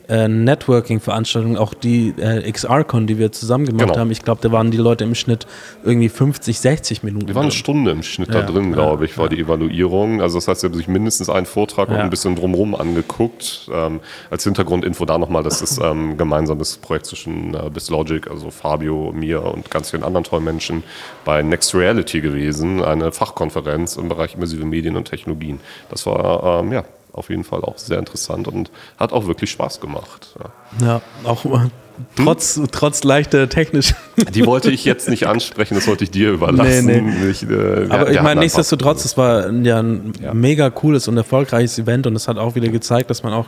[0.09, 3.99] äh, Networking-Veranstaltung, auch die äh, XR-Con, die wir zusammen gemacht genau.
[3.99, 4.11] haben.
[4.11, 5.47] Ich glaube, da waren die Leute im Schnitt
[5.85, 7.27] irgendwie 50, 60 Minuten.
[7.27, 10.21] Die waren eine Stunde im Schnitt ja, da drin, glaube ich, war die Evaluierung.
[10.21, 13.69] Also das heißt, sie haben sich mindestens einen Vortrag und ein bisschen drumherum angeguckt.
[13.73, 14.01] Ähm,
[14.31, 19.43] als Hintergrundinfo da nochmal, das ist ähm, gemeinsames Projekt zwischen äh, BizLogic, also Fabio, mir
[19.43, 20.83] und ganz vielen anderen tollen Menschen
[21.25, 25.61] bei Next Reality gewesen, eine Fachkonferenz im Bereich immersive Medien und Technologien.
[25.91, 26.85] Das war ähm, ja
[27.17, 30.37] auf jeden Fall auch sehr interessant und hat auch wirklich Spaß gemacht.
[30.81, 31.69] Ja, ja auch äh,
[32.15, 32.69] trotz, hm?
[32.71, 33.95] trotz leichter technisch.
[34.35, 36.87] Die wollte ich jetzt nicht ansprechen, das wollte ich dir überlassen.
[36.87, 37.31] Nee, nee.
[37.31, 40.35] Ich, äh, Aber ich meine, nichtsdestotrotz, es war ja ein ja.
[40.35, 43.47] mega cooles und erfolgreiches Event und es hat auch wieder gezeigt, dass man auch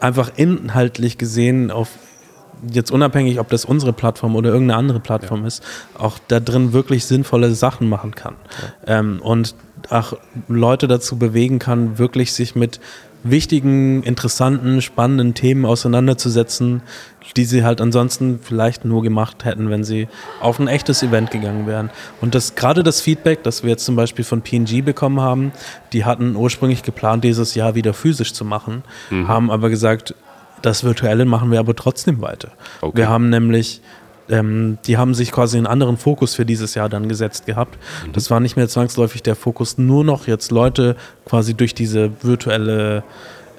[0.00, 1.88] einfach inhaltlich gesehen auf
[2.72, 5.46] jetzt unabhängig, ob das unsere Plattform oder irgendeine andere Plattform ja.
[5.46, 5.62] ist,
[5.96, 8.34] auch da drin wirklich sinnvolle Sachen machen kann.
[8.86, 8.98] Ja.
[8.98, 9.54] Ähm, und
[9.90, 10.14] auch
[10.48, 12.80] Leute dazu bewegen kann, wirklich sich mit
[13.24, 16.82] wichtigen, interessanten, spannenden Themen auseinanderzusetzen,
[17.36, 20.08] die sie halt ansonsten vielleicht nur gemacht hätten, wenn sie
[20.40, 21.90] auf ein echtes Event gegangen wären.
[22.20, 25.52] Und das gerade das Feedback, das wir jetzt zum Beispiel von PNG bekommen haben,
[25.92, 29.28] die hatten ursprünglich geplant, dieses Jahr wieder physisch zu machen, mhm.
[29.28, 30.14] haben aber gesagt,
[30.62, 32.50] das Virtuelle machen wir aber trotzdem weiter.
[32.80, 32.96] Okay.
[32.98, 33.80] Wir haben nämlich
[34.30, 37.78] ähm, die haben sich quasi einen anderen Fokus für dieses Jahr dann gesetzt gehabt.
[38.06, 38.12] Mhm.
[38.12, 43.02] Das war nicht mehr zwangsläufig der Fokus, nur noch jetzt Leute quasi durch diese virtuelle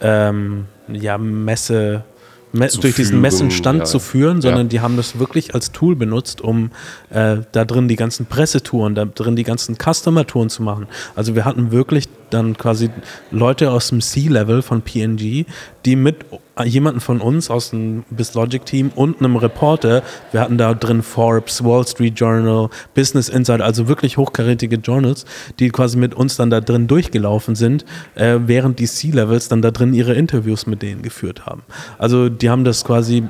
[0.02, 2.04] ähm, ja, Messe
[2.52, 3.86] durch führen, diesen Messenstand ja.
[3.86, 4.70] zu führen, sondern ja.
[4.70, 6.72] die haben das wirklich als Tool benutzt, um
[7.12, 10.88] äh, da drin die ganzen Pressetouren, da drin die ganzen Customer-Touren zu machen.
[11.16, 12.90] Also wir hatten wirklich dann quasi
[13.32, 15.46] Leute aus dem C-Level von PNG,
[15.86, 16.26] die mit
[16.66, 21.88] jemanden von uns aus dem BizLogic-Team und einem Reporter, wir hatten da drin Forbes, Wall
[21.88, 25.26] Street Journal, Business Insider, also wirklich hochkarätige Journals,
[25.60, 29.72] die quasi mit uns dann da drin durchgelaufen sind, äh, während die C-Levels dann da
[29.72, 31.64] drin ihre Interviews mit denen geführt haben.
[31.98, 33.24] Also die haben das quasi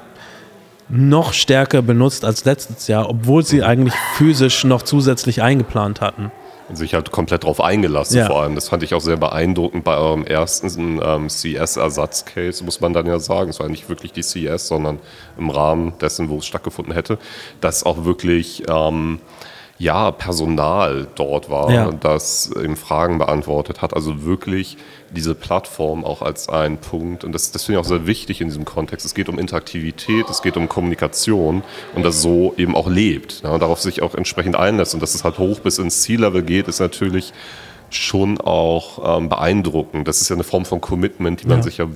[0.89, 6.31] noch stärker benutzt als letztes Jahr, obwohl sie eigentlich physisch noch zusätzlich eingeplant hatten
[6.75, 8.27] sich halt komplett drauf eingelassen ja.
[8.27, 8.55] vor allem.
[8.55, 13.19] Das fand ich auch sehr beeindruckend bei eurem ersten ähm, CS-Ersatzcase, muss man dann ja
[13.19, 13.49] sagen.
[13.49, 14.99] Es war nicht wirklich die CS, sondern
[15.37, 17.17] im Rahmen dessen, wo es stattgefunden hätte,
[17.61, 19.19] dass auch wirklich ähm,
[19.79, 21.89] ja, Personal dort war, ja.
[21.91, 23.93] das eben Fragen beantwortet hat.
[23.93, 24.77] Also wirklich
[25.09, 27.23] diese Plattform auch als ein Punkt.
[27.23, 29.05] Und das, das finde ich auch sehr wichtig in diesem Kontext.
[29.05, 31.63] Es geht um Interaktivität, es geht um Kommunikation
[31.95, 34.93] und das so eben auch lebt ja, und darauf sich auch entsprechend einlässt.
[34.93, 37.31] Und dass es halt hoch bis ins Ziellevel geht, ist natürlich
[37.89, 40.09] schon auch ähm, beeindruckend.
[40.09, 41.63] Das ist ja eine Form von Commitment, die man ja.
[41.63, 41.87] sich ja,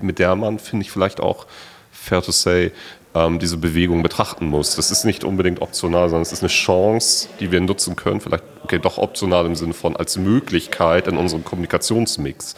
[0.00, 1.46] mit der man, finde ich, vielleicht auch
[1.92, 2.72] fair to say,
[3.12, 4.76] diese Bewegung betrachten muss.
[4.76, 8.44] Das ist nicht unbedingt optional, sondern es ist eine Chance, die wir nutzen können, vielleicht
[8.62, 12.54] okay, doch optional im Sinne von als Möglichkeit in unserem Kommunikationsmix.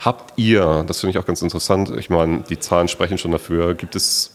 [0.00, 3.74] Habt ihr, das finde ich auch ganz interessant, ich meine, die Zahlen sprechen schon dafür,
[3.74, 4.34] gibt es,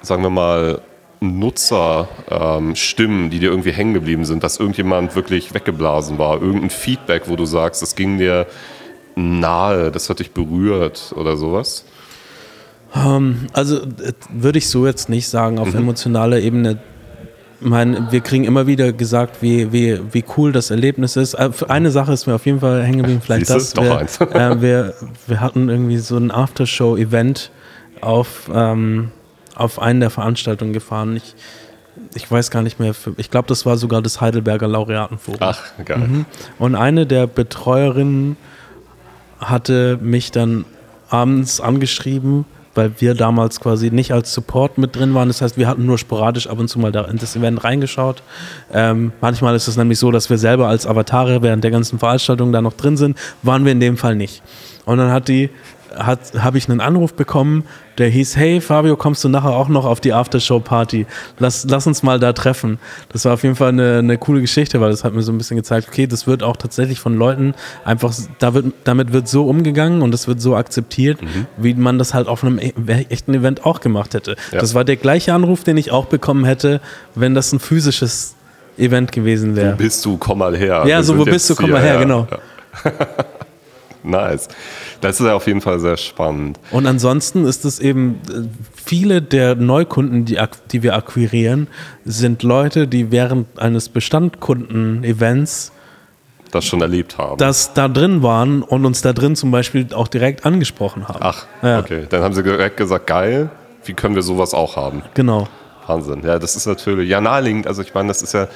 [0.00, 0.80] sagen wir mal,
[1.20, 7.28] Nutzerstimmen, ähm, die dir irgendwie hängen geblieben sind, dass irgendjemand wirklich weggeblasen war, irgendein Feedback,
[7.28, 8.46] wo du sagst, das ging dir
[9.14, 11.84] nahe, das hat dich berührt oder sowas?
[12.94, 13.80] Ähm, also
[14.30, 15.80] würde ich so jetzt nicht sagen auf mhm.
[15.80, 16.78] emotionaler Ebene.
[17.60, 21.34] Ich meine, wir kriegen immer wieder gesagt, wie, wie, wie cool das Erlebnis ist.
[21.34, 23.84] Äh, eine Sache ist mir auf jeden Fall hängen geblieben, vielleicht Siehst das.
[23.84, 24.20] Wir, eins.
[24.20, 24.94] äh, wir,
[25.26, 27.50] wir hatten irgendwie so ein Aftershow-Event
[28.00, 29.12] auf, ähm,
[29.54, 31.16] auf einen der Veranstaltungen gefahren.
[31.16, 31.34] Ich,
[32.14, 35.40] ich weiß gar nicht mehr, ich glaube, das war sogar das Heidelberger Laureatenforum.
[35.40, 35.98] Ach, geil.
[35.98, 36.26] Mhm.
[36.58, 38.36] Und eine der Betreuerinnen
[39.38, 40.64] hatte mich dann
[41.10, 42.44] abends angeschrieben
[42.74, 45.28] weil wir damals quasi nicht als Support mit drin waren.
[45.28, 48.22] Das heißt, wir hatten nur sporadisch ab und zu mal da in das Event reingeschaut.
[48.72, 52.52] Ähm, manchmal ist es nämlich so, dass wir selber als Avatare während der ganzen Veranstaltung
[52.52, 53.18] da noch drin sind.
[53.42, 54.42] Waren wir in dem Fall nicht.
[54.84, 55.50] Und dann hat die
[55.96, 57.64] habe ich einen Anruf bekommen,
[57.98, 61.06] der hieß, hey Fabio, kommst du nachher auch noch auf die Aftershow-Party?
[61.38, 62.78] Lass, lass uns mal da treffen.
[63.10, 65.38] Das war auf jeden Fall eine, eine coole Geschichte, weil das hat mir so ein
[65.38, 69.46] bisschen gezeigt, okay, das wird auch tatsächlich von Leuten einfach, da wird, damit wird so
[69.46, 71.46] umgegangen und das wird so akzeptiert, mhm.
[71.56, 72.72] wie man das halt auf einem e,
[73.08, 74.36] echten Event auch gemacht hätte.
[74.52, 74.60] Ja.
[74.60, 76.80] Das war der gleiche Anruf, den ich auch bekommen hätte,
[77.14, 78.34] wenn das ein physisches
[78.78, 79.74] Event gewesen wäre.
[79.74, 80.84] Wo bist du, komm mal her.
[80.86, 82.26] Ja, so, wo bist du, komm mal her, her, genau.
[82.30, 82.90] Ja.
[84.02, 84.48] nice.
[85.00, 86.58] Das ist ja auf jeden Fall sehr spannend.
[86.70, 88.42] Und ansonsten ist es eben, äh,
[88.74, 90.38] viele der Neukunden, die,
[90.70, 91.68] die wir akquirieren,
[92.04, 95.72] sind Leute, die während eines Bestandkunden-Events
[96.52, 97.38] das schon erlebt haben.
[97.38, 101.20] Das da drin waren und uns da drin zum Beispiel auch direkt angesprochen haben.
[101.20, 101.78] Ach, ja.
[101.78, 102.06] okay.
[102.08, 103.50] Dann haben sie direkt gesagt, geil,
[103.84, 105.02] wie können wir sowas auch haben?
[105.14, 105.48] Genau.
[105.86, 106.22] Wahnsinn.
[106.24, 107.66] Ja, das ist natürlich, ja, naheliegend.
[107.66, 108.48] Also ich meine, das ist ja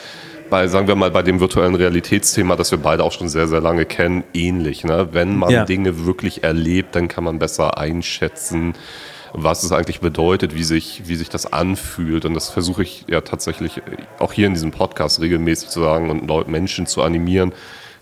[0.50, 3.60] bei, sagen wir mal, bei dem virtuellen Realitätsthema, das wir beide auch schon sehr, sehr
[3.60, 4.84] lange kennen, ähnlich.
[4.84, 5.08] Ne?
[5.12, 5.64] Wenn man ja.
[5.64, 8.74] Dinge wirklich erlebt, dann kann man besser einschätzen,
[9.32, 12.24] was es eigentlich bedeutet, wie sich, wie sich das anfühlt.
[12.24, 13.82] Und das versuche ich ja tatsächlich
[14.18, 17.52] auch hier in diesem Podcast regelmäßig zu sagen und Menschen zu animieren.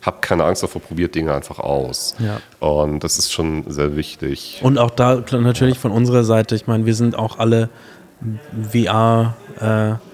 [0.02, 2.14] Habt keine Angst davor, probiert Dinge einfach aus.
[2.18, 2.40] Ja.
[2.66, 4.60] Und das ist schon sehr wichtig.
[4.62, 7.70] Und auch da natürlich von unserer Seite, ich meine, wir sind auch alle
[8.70, 10.13] VR äh,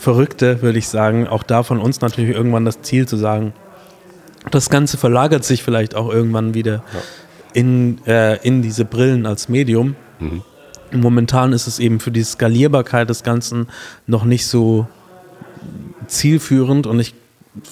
[0.00, 1.28] Verrückte, würde ich sagen.
[1.28, 3.52] Auch da von uns natürlich irgendwann das Ziel zu sagen,
[4.50, 7.00] das Ganze verlagert sich vielleicht auch irgendwann wieder ja.
[7.52, 9.96] in, äh, in diese Brillen als Medium.
[10.18, 10.42] Mhm.
[10.92, 13.68] Momentan ist es eben für die Skalierbarkeit des Ganzen
[14.06, 14.88] noch nicht so
[16.06, 17.14] zielführend und ich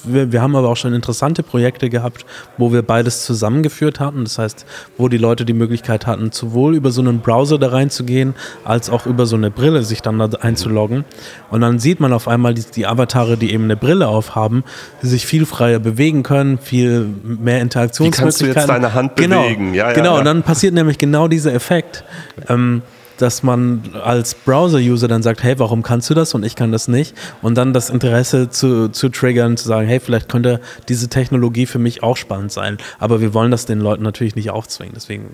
[0.03, 2.25] wir, wir, haben aber auch schon interessante Projekte gehabt,
[2.57, 4.23] wo wir beides zusammengeführt hatten.
[4.25, 4.65] Das heißt,
[4.97, 9.05] wo die Leute die Möglichkeit hatten, sowohl über so einen Browser da reinzugehen, als auch
[9.05, 11.05] über so eine Brille sich dann da einzuloggen.
[11.49, 14.65] Und dann sieht man auf einmal die, die Avatare, die eben eine Brille aufhaben,
[15.01, 18.03] die sich viel freier bewegen können, viel mehr Interaktionsmöglichkeiten.
[18.03, 19.73] Wie kannst du jetzt deine Hand genau, bewegen?
[19.73, 20.19] Ja, ja, genau, ja.
[20.19, 22.03] und dann passiert nämlich genau dieser Effekt.
[22.49, 22.81] Ähm,
[23.21, 26.87] dass man als Browser-User dann sagt, hey, warum kannst du das und ich kann das
[26.87, 27.15] nicht?
[27.41, 31.79] Und dann das Interesse zu, zu triggern, zu sagen, hey, vielleicht könnte diese Technologie für
[31.79, 32.77] mich auch spannend sein.
[32.97, 34.93] Aber wir wollen das den Leuten natürlich nicht aufzwingen.
[34.95, 35.31] Deswegen.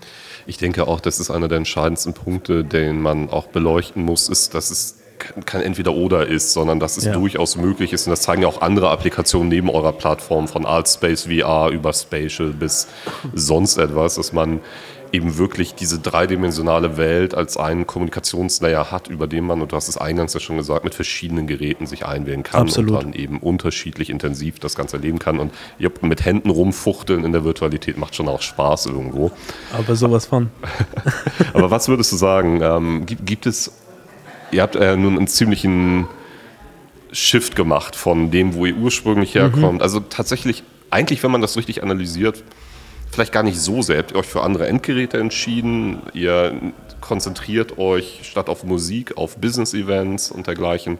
[0.47, 4.53] Ich denke auch, das ist einer der entscheidendsten Punkte, den man auch beleuchten muss, ist,
[4.53, 4.97] dass es
[5.45, 7.13] kein Entweder-Oder ist, sondern dass es ja.
[7.13, 8.07] durchaus möglich ist.
[8.07, 12.49] Und das zeigen ja auch andere Applikationen neben eurer Plattform, von Artspace VR über Spatial
[12.49, 12.87] bis
[13.33, 14.59] sonst etwas, dass man
[15.15, 19.87] eben wirklich diese dreidimensionale Welt als einen Kommunikationslayer hat, über den man, und du hast
[19.87, 22.91] es eingangs ja schon gesagt, mit verschiedenen Geräten sich einwählen kann Absolut.
[22.91, 25.39] und dann eben unterschiedlich intensiv das Ganze erleben kann.
[25.39, 25.53] Und
[26.01, 29.31] mit Händen rumfuchteln in der Virtualität macht schon auch Spaß irgendwo.
[29.71, 30.49] Aber sowas von.
[31.53, 32.59] Aber was würdest du sagen?
[32.61, 33.71] Ähm, gibt, gibt es,
[34.51, 36.07] ihr habt äh, nun einen ziemlichen
[37.13, 39.75] Shift gemacht von dem, wo ihr ursprünglich herkommt.
[39.75, 39.81] Mhm.
[39.81, 42.43] Also tatsächlich, eigentlich, wenn man das richtig analysiert,
[43.15, 43.95] vielleicht gar nicht so sehr.
[43.95, 46.01] Ihr habt euch für andere Endgeräte entschieden.
[46.13, 50.97] Ihr konzentriert euch statt auf Musik auf Business-Events und dergleichen.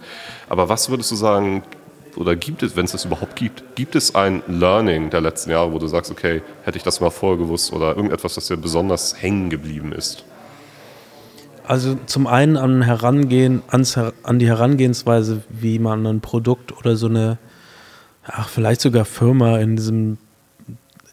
[0.49, 1.63] Aber was würdest du sagen,
[2.16, 5.74] oder gibt es, wenn es das überhaupt gibt, gibt es ein Learning der letzten Jahre,
[5.74, 9.22] wo du sagst, okay, hätte ich das mal vorher gewusst oder irgendetwas, das dir besonders
[9.22, 10.24] hängen geblieben ist?
[11.68, 17.07] Also zum einen an, Herangehen, ans, an die Herangehensweise, wie man ein Produkt oder so
[17.07, 17.39] eine,
[18.24, 20.18] ach, vielleicht sogar Firma in diesem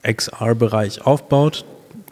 [0.02, 1.64] XR-Bereich aufbaut,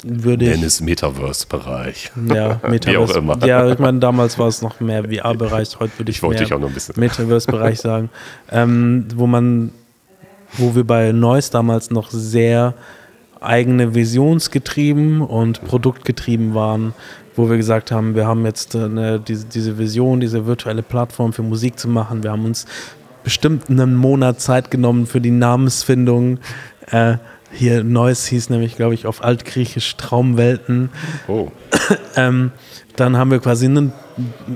[0.05, 0.51] würde ich.
[0.51, 2.13] Nenn es Metaverse-Bereich.
[2.29, 2.87] Ja, Metaverse.
[2.87, 3.47] Wie auch immer.
[3.47, 6.57] Ja, ich meine, damals war es noch mehr VR-Bereich, heute würde ich, ich wollte mehr
[6.57, 6.95] auch noch ein bisschen.
[6.99, 8.11] Metaverse-Bereich sagen.
[8.51, 9.73] Ähm, wo man,
[10.55, 12.75] wo wir bei Neuss damals noch sehr
[13.41, 16.95] eigene visionsgetrieben und produktgetrieben waren,
[17.37, 21.43] wo wir gesagt haben, wir haben jetzt eine, diese, diese Vision, diese virtuelle Plattform für
[21.43, 22.23] Musik zu machen.
[22.23, 22.67] Wir haben uns
[23.25, 26.39] bestimmt einen Monat Zeit genommen für die Namensfindung.
[26.91, 27.17] Äh,
[27.53, 30.91] hier Neues hieß nämlich, glaube ich, auf Altgriechisch Traumwelten.
[31.29, 31.49] Oh.
[32.17, 32.53] ähm,
[32.97, 33.93] dann haben wir quasi einen,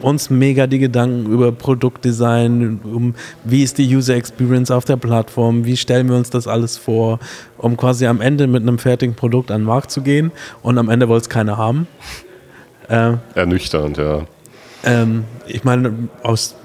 [0.00, 5.64] uns mega die Gedanken über Produktdesign, um wie ist die User Experience auf der Plattform,
[5.64, 7.20] wie stellen wir uns das alles vor,
[7.58, 10.30] um quasi am Ende mit einem fertigen Produkt an den Markt zu gehen
[10.62, 11.86] und am Ende wollte es keiner haben.
[12.88, 14.26] Äh, Ernüchternd, ja.
[14.84, 16.56] Ähm, ich meine, aus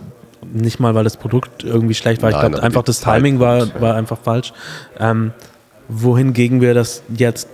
[0.52, 2.32] nicht mal, weil das Produkt irgendwie schlecht war.
[2.32, 4.54] Nein, ich glaube, einfach das Timing war, war einfach falsch.
[5.00, 5.32] Ähm,
[5.90, 7.50] wohingegen wir das jetzt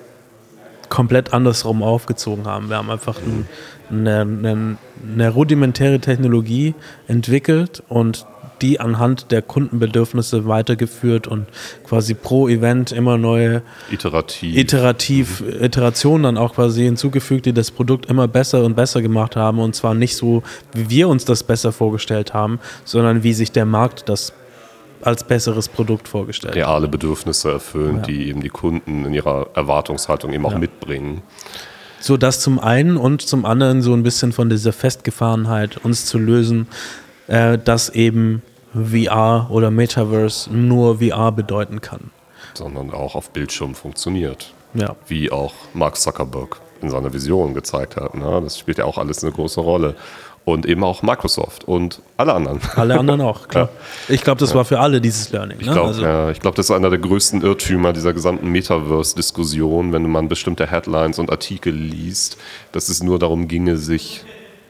[0.90, 2.70] komplett andersrum aufgezogen haben.
[2.70, 3.48] Wir haben einfach ein,
[3.90, 4.78] eine, eine,
[5.14, 6.76] eine, rudimentäre Technologie
[7.08, 8.28] entwickelt und
[8.62, 11.48] die anhand der Kundenbedürfnisse weitergeführt und
[11.84, 13.62] quasi pro Event immer neue
[13.92, 15.64] iterativ, iterativ mhm.
[15.64, 19.76] Iterationen dann auch quasi hinzugefügt, die das Produkt immer besser und besser gemacht haben und
[19.76, 24.08] zwar nicht so, wie wir uns das besser vorgestellt haben, sondern wie sich der Markt
[24.08, 24.34] das
[25.06, 26.56] als besseres Produkt vorgestellt.
[26.56, 28.02] Reale Bedürfnisse erfüllen, ja.
[28.04, 30.60] die eben die Kunden in ihrer Erwartungshaltung eben auch ja.
[30.60, 31.22] mitbringen.
[32.00, 36.18] So das zum einen und zum anderen so ein bisschen von dieser Festgefahrenheit uns zu
[36.18, 36.68] lösen,
[37.28, 38.42] äh, dass eben
[38.74, 42.12] VR oder Metaverse nur VR bedeuten kann.
[42.54, 44.54] Sondern auch auf Bildschirm funktioniert.
[44.74, 44.96] Ja.
[45.08, 48.14] Wie auch Mark Zuckerberg in seiner Vision gezeigt hat.
[48.16, 48.42] Ne?
[48.44, 49.96] Das spielt ja auch alles eine große Rolle.
[50.46, 52.60] Und eben auch Microsoft und alle anderen.
[52.76, 53.70] Alle anderen auch, klar.
[54.08, 54.14] Ja.
[54.14, 55.58] Ich glaube, das war für alle dieses Learning.
[55.60, 55.74] Ich ne?
[55.74, 56.04] glaube, also.
[56.04, 61.18] ja, glaub, das ist einer der größten Irrtümer dieser gesamten Metaverse-Diskussion, wenn man bestimmte Headlines
[61.18, 62.38] und Artikel liest,
[62.74, 64.24] dass es nur darum ginge, sich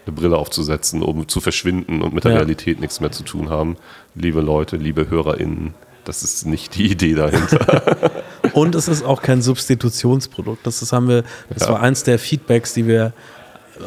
[0.06, 2.38] eine Brille aufzusetzen, um zu verschwinden und mit der ja.
[2.38, 3.76] Realität nichts mehr zu tun haben.
[4.14, 5.74] Liebe Leute, liebe HörerInnen,
[6.06, 8.12] das ist nicht die Idee dahinter.
[8.54, 10.66] und es ist auch kein Substitutionsprodukt.
[10.66, 11.74] Das, ist, haben wir, das ja.
[11.74, 13.14] war eins der Feedbacks, die wir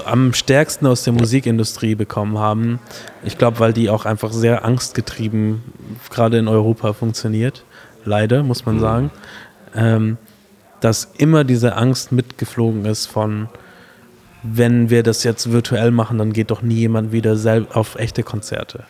[0.05, 2.78] am stärksten aus der Musikindustrie bekommen haben.
[3.24, 5.62] Ich glaube, weil die auch einfach sehr angstgetrieben
[6.11, 7.64] gerade in Europa funktioniert.
[8.05, 8.80] Leider, muss man mhm.
[8.80, 9.11] sagen.
[9.74, 10.16] Ähm,
[10.80, 13.49] dass immer diese Angst mitgeflogen ist von,
[14.43, 17.36] wenn wir das jetzt virtuell machen, dann geht doch nie jemand wieder
[17.72, 18.84] auf echte Konzerte.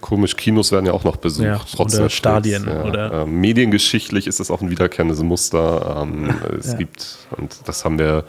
[0.00, 1.46] Komisch, Kinos werden ja auch noch besucht.
[1.46, 2.66] Ja, trotz oder Stadien.
[2.66, 6.02] Ja, oder äh, mediengeschichtlich ist das auch ein wiederkehrendes Muster.
[6.02, 6.78] Ähm, es ja.
[6.78, 8.24] gibt, und das haben wir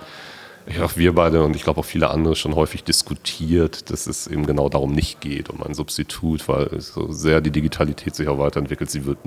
[0.69, 4.27] ja, auch wir beide und ich glaube auch viele andere schon häufig diskutiert, dass es
[4.27, 8.37] eben genau darum nicht geht, um ein Substitut, weil so sehr die Digitalität sich auch
[8.37, 8.89] weiterentwickelt.
[8.89, 9.19] Sie wird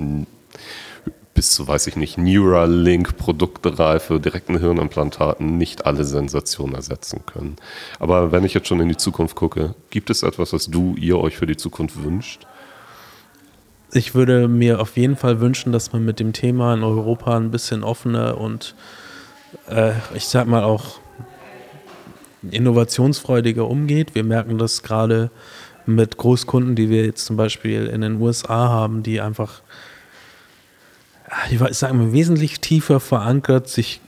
[1.33, 7.55] bis zu, weiß ich nicht, Neuralink-Produktreife, direkten Hirnimplantaten nicht alle Sensationen ersetzen können.
[7.99, 11.17] Aber wenn ich jetzt schon in die Zukunft gucke, gibt es etwas, was du, ihr
[11.17, 12.45] euch für die Zukunft wünscht?
[13.93, 17.51] Ich würde mir auf jeden Fall wünschen, dass man mit dem Thema in Europa ein
[17.51, 18.75] bisschen offener und
[19.67, 20.99] äh, ich sag mal auch
[22.49, 24.15] innovationsfreudiger umgeht.
[24.15, 25.29] Wir merken das gerade
[25.85, 29.61] mit Großkunden, die wir jetzt zum Beispiel in den USA haben, die einfach,
[31.49, 34.01] ich sage mal, wesentlich tiefer verankert sich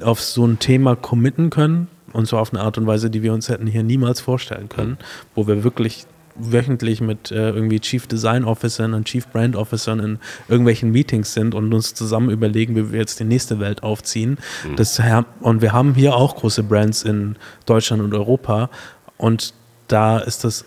[0.00, 3.32] auf so ein Thema committen können und so auf eine Art und Weise, die wir
[3.32, 4.98] uns hätten hier niemals vorstellen können,
[5.34, 6.06] wo wir wirklich
[6.38, 10.18] wöchentlich mit äh, irgendwie Chief Design Officern und Chief Brand Officern in
[10.48, 14.38] irgendwelchen Meetings sind und uns zusammen überlegen, wie wir jetzt die nächste Welt aufziehen.
[14.68, 14.76] Mhm.
[14.76, 15.00] Das,
[15.40, 17.36] und wir haben hier auch große Brands in
[17.66, 18.70] Deutschland und Europa
[19.16, 19.54] und
[19.88, 20.64] da ist das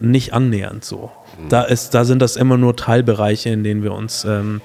[0.00, 1.10] nicht annähernd so.
[1.38, 1.48] Mhm.
[1.48, 4.60] Da, ist, da sind das immer nur Teilbereiche, in denen wir uns ähm,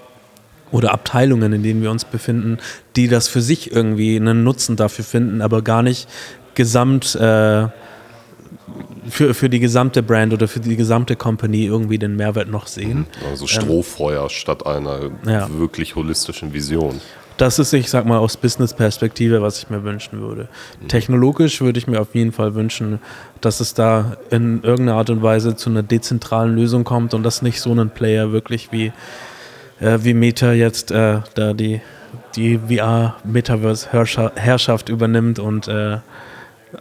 [0.72, 2.60] oder Abteilungen, in denen wir uns befinden,
[2.96, 6.08] die das für sich irgendwie einen Nutzen dafür finden, aber gar nicht
[6.54, 7.68] gesamt äh,
[9.08, 13.06] für, für die gesamte Brand oder für die gesamte Company irgendwie den Mehrwert noch sehen.
[13.30, 15.50] Also Strohfeuer ähm, statt einer ja.
[15.58, 17.00] wirklich holistischen Vision.
[17.40, 20.50] Das ist, ich sag mal, aus Business-Perspektive, was ich mir wünschen würde.
[20.90, 23.00] Technologisch würde ich mir auf jeden Fall wünschen,
[23.40, 27.42] dass es da in irgendeiner Art und Weise zu einer dezentralen Lösung kommt und dass
[27.42, 28.92] nicht so ein Player wirklich wie,
[29.80, 31.80] äh, wie Meta jetzt äh, da die,
[32.36, 36.00] die VR-Metaverse-Herrschaft übernimmt und äh,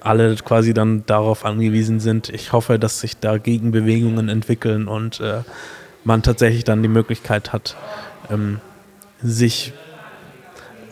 [0.01, 2.29] alle quasi dann darauf angewiesen sind.
[2.29, 5.43] Ich hoffe, dass sich da Gegenbewegungen entwickeln und äh,
[6.05, 7.77] man tatsächlich dann die Möglichkeit hat,
[8.31, 8.61] ähm,
[9.23, 9.73] sich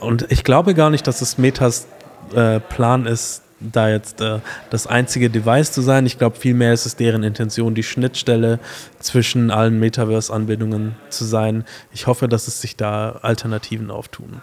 [0.01, 1.88] und ich glaube gar nicht, dass es Metas
[2.34, 4.40] äh, Plan ist, da jetzt äh,
[4.70, 6.07] das einzige Device zu sein.
[6.07, 8.59] Ich glaube, vielmehr ist es deren Intention, die Schnittstelle
[8.99, 11.64] zwischen allen Metaverse-Anbindungen zu sein.
[11.92, 14.42] Ich hoffe, dass es sich da Alternativen auftun.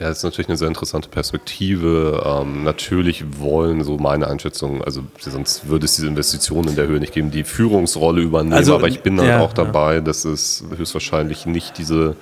[0.00, 2.22] Ja, das ist natürlich eine sehr interessante Perspektive.
[2.24, 7.00] Ähm, natürlich wollen, so meine Einschätzung, also sonst würde es diese Investitionen in der Höhe
[7.00, 8.54] nicht geben, die Führungsrolle übernehmen.
[8.54, 10.00] Also, aber ich bin dann ja, auch dabei, ja.
[10.00, 12.14] dass es höchstwahrscheinlich nicht diese,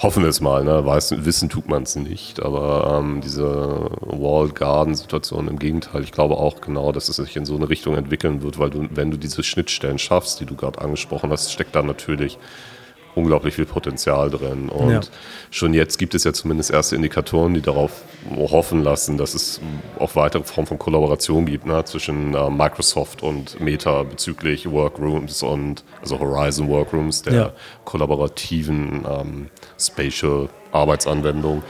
[0.00, 0.84] hoffen wir es mal, ne?
[0.84, 6.36] Weiß, wissen tut man es nicht, aber ähm, diese Walled Garden-Situation im Gegenteil, ich glaube
[6.36, 9.18] auch genau, dass es sich in so eine Richtung entwickeln wird, weil du, wenn du
[9.18, 12.38] diese Schnittstellen schaffst, die du gerade angesprochen hast, steckt da natürlich
[13.14, 14.68] unglaublich viel Potenzial drin.
[14.68, 15.00] Und ja.
[15.50, 18.02] schon jetzt gibt es ja zumindest erste Indikatoren, die darauf
[18.36, 19.60] hoffen lassen, dass es
[19.98, 25.84] auch weitere Formen von Kollaboration gibt ne, zwischen äh, Microsoft und Meta bezüglich Workrooms und
[26.00, 27.52] also Horizon Workrooms, der ja.
[27.84, 29.48] kollaborativen ähm,
[29.78, 31.62] Spatial Arbeitsanwendung.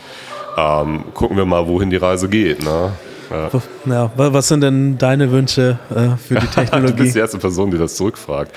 [0.56, 2.62] Ähm, gucken wir mal, wohin die Reise geht.
[2.62, 2.92] Ne?
[3.30, 3.50] Ja.
[3.86, 4.12] ja.
[4.14, 6.92] was sind denn deine Wünsche äh, für die Technologie?
[6.92, 8.54] du bist die erste Person, die das zurückfragt.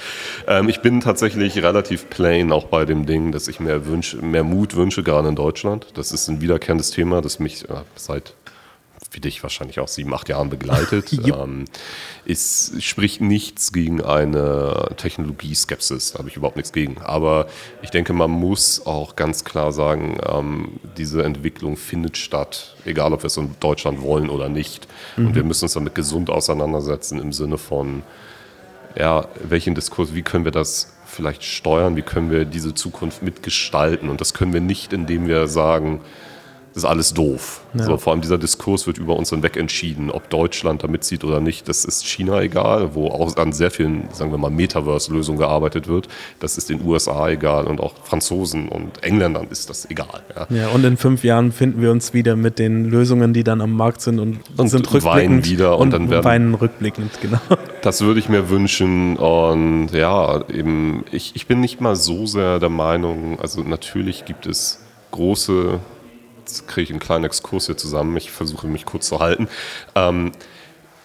[0.47, 4.43] Ähm, ich bin tatsächlich relativ plain auch bei dem Ding, dass ich mehr, wünsche, mehr
[4.43, 5.88] Mut wünsche, gerade in Deutschland.
[5.95, 8.34] Das ist ein wiederkehrendes Thema, das mich äh, seit
[9.12, 11.12] wie dich wahrscheinlich auch sieben, acht Jahren begleitet.
[11.26, 11.66] ähm,
[12.26, 16.97] es spricht nichts gegen eine Technologie-Skepsis, da habe ich überhaupt nichts gegen.
[16.99, 17.47] Aber
[17.82, 23.24] ich denke, man muss auch ganz klar sagen, ähm, diese Entwicklung findet statt, egal ob
[23.24, 24.88] wir es in Deutschland wollen oder nicht.
[25.18, 25.28] Mhm.
[25.28, 28.03] Und wir müssen uns damit gesund auseinandersetzen im Sinne von,
[28.97, 34.09] ja, welchen Diskurs, wie können wir das vielleicht steuern, wie können wir diese Zukunft mitgestalten.
[34.09, 36.01] Und das können wir nicht, indem wir sagen,
[36.74, 37.61] das ist alles doof.
[37.74, 37.84] Ja.
[37.84, 41.41] So, vor allem dieser Diskurs wird über uns hinweg entschieden, ob Deutschland da mitzieht oder
[41.41, 41.67] nicht.
[41.67, 46.07] Das ist China egal, wo auch an sehr vielen, sagen wir mal, Metaverse-Lösungen gearbeitet wird.
[46.39, 50.22] Das ist den USA egal und auch Franzosen und Engländern ist das egal.
[50.34, 53.59] Ja, ja und in fünf Jahren finden wir uns wieder mit den Lösungen, die dann
[53.59, 55.49] am Markt sind und, und sind rückblickend.
[55.49, 57.39] wieder und, und dann werden, weinen rückblickend, genau.
[57.82, 62.59] Das würde ich mir wünschen und ja, eben, ich, ich bin nicht mal so sehr
[62.59, 65.80] der Meinung, also natürlich gibt es große
[66.42, 68.18] Jetzt kriege ich einen kleinen Exkurs hier zusammen.
[68.18, 69.48] Ich versuche mich kurz zu halten.
[69.94, 70.32] Ähm,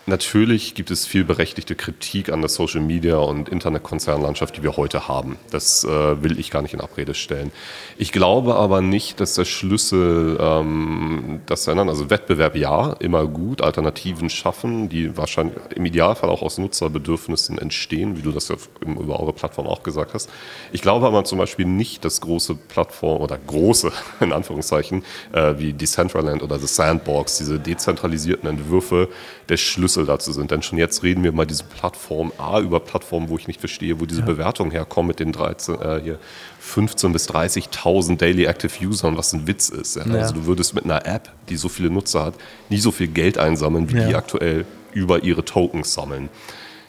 [0.09, 5.09] Natürlich gibt es viel berechtigte Kritik an der Social Media und Internetkonzernlandschaft, die wir heute
[5.09, 5.37] haben.
[5.51, 7.51] Das äh, will ich gar nicht in Abrede stellen.
[7.99, 11.89] Ich glaube aber nicht, dass der Schlüssel ähm, das ändern.
[11.89, 18.17] Also Wettbewerb ja, immer gut, Alternativen schaffen, die wahrscheinlich im Idealfall auch aus Nutzerbedürfnissen entstehen,
[18.17, 18.55] wie du das ja
[18.87, 20.31] über eure Plattform auch gesagt hast.
[20.71, 23.91] Ich glaube aber zum Beispiel nicht, dass große Plattformen oder große,
[24.21, 29.09] in Anführungszeichen, äh, wie Decentraland oder The Sandbox, diese dezentralisierten Entwürfe,
[29.49, 30.51] der Schlüssel dazu sind.
[30.51, 34.01] Denn schon jetzt reden wir mal diese Plattform A über Plattformen, wo ich nicht verstehe,
[34.01, 34.27] wo diese ja.
[34.27, 36.19] Bewertungen herkommen mit den 13, äh, hier
[36.61, 39.97] 15 bis 30.000 Daily Active Usern, was ein Witz ist.
[39.97, 40.07] Ja?
[40.07, 40.15] Ja.
[40.23, 42.35] Also du würdest mit einer App, die so viele Nutzer hat,
[42.69, 46.29] nie so viel Geld einsammeln, wie die aktuell über ihre Tokens sammeln.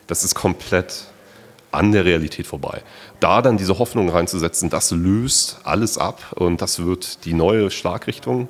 [0.08, 1.08] Das ist komplett
[1.72, 2.82] an der Realität vorbei.
[3.20, 8.48] Da dann diese Hoffnung reinzusetzen, das löst alles ab und das wird die neue Schlagrichtung,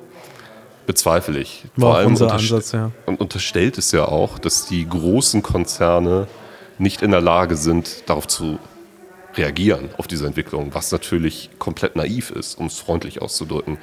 [0.88, 1.64] bezweifle ich.
[1.76, 2.90] War Vor allem unser Ansatz, ja.
[3.04, 6.26] Und unterstellt es ja auch, dass die großen Konzerne
[6.78, 8.58] nicht in der Lage sind, darauf zu
[9.36, 13.76] reagieren, auf diese Entwicklung, was natürlich komplett naiv ist, um es freundlich auszudrücken.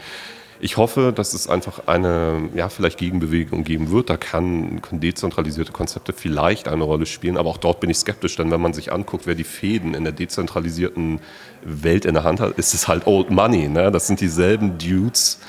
[0.59, 4.09] Ich hoffe, dass es einfach eine, ja, vielleicht Gegenbewegung geben wird.
[4.09, 8.35] Da kann, können dezentralisierte Konzepte vielleicht eine Rolle spielen, aber auch dort bin ich skeptisch,
[8.35, 11.19] denn wenn man sich anguckt, wer die Fäden in der dezentralisierten
[11.63, 13.67] Welt in der Hand hat, ist es halt Old Money.
[13.67, 13.91] Ne?
[13.91, 15.39] Das sind dieselben Dudes,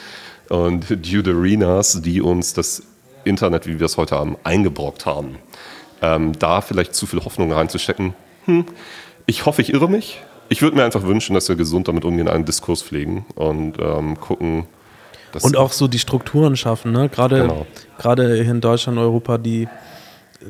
[0.48, 2.82] und Arenas, die uns das
[3.24, 5.38] Internet, wie wir es heute haben, eingebrockt haben.
[6.02, 8.66] Ähm, da vielleicht zu viel Hoffnung reinzustecken, hm,
[9.26, 10.22] ich hoffe, ich irre mich.
[10.48, 14.20] Ich würde mir einfach wünschen, dass wir gesund damit umgehen, einen Diskurs pflegen und ähm,
[14.20, 14.66] gucken.
[15.42, 17.08] und auch so die Strukturen schaffen, ne?
[17.08, 17.66] Gerade, genau.
[17.98, 19.66] gerade in Deutschland, Europa, die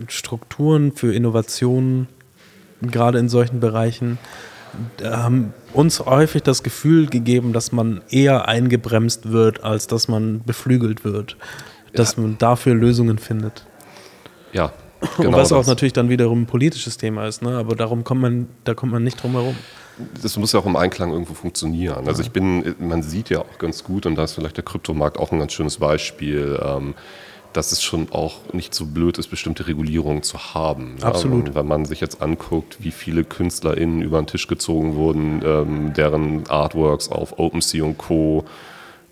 [0.09, 2.09] Strukturen für Innovationen,
[2.83, 4.19] gerade in solchen Bereichen,
[5.03, 11.05] haben uns häufig das Gefühl gegeben, dass man eher eingebremst wird, als dass man beflügelt
[11.05, 11.37] wird.
[11.93, 12.23] Dass ja.
[12.23, 13.67] man dafür Lösungen findet.
[14.53, 14.73] Ja.
[15.19, 15.59] Genau was das.
[15.59, 17.59] auch natürlich dann wiederum ein politisches Thema ist, ne?
[17.59, 19.55] aber darum kommt man, da kommt man nicht drum herum.
[20.23, 22.07] Das muss ja auch im Einklang irgendwo funktionieren.
[22.09, 25.19] Also ich bin, man sieht ja auch ganz gut, und da ist vielleicht der Kryptomarkt
[25.19, 26.59] auch ein ganz schönes Beispiel.
[26.63, 26.95] Ähm,
[27.57, 30.97] dass es schon auch nicht so blöd ist, bestimmte Regulierungen zu haben.
[31.01, 31.49] Absolut.
[31.49, 35.93] Ja, wenn man sich jetzt anguckt, wie viele KünstlerInnen über den Tisch gezogen wurden, ähm,
[35.95, 38.45] deren Artworks auf OpenSea und Co.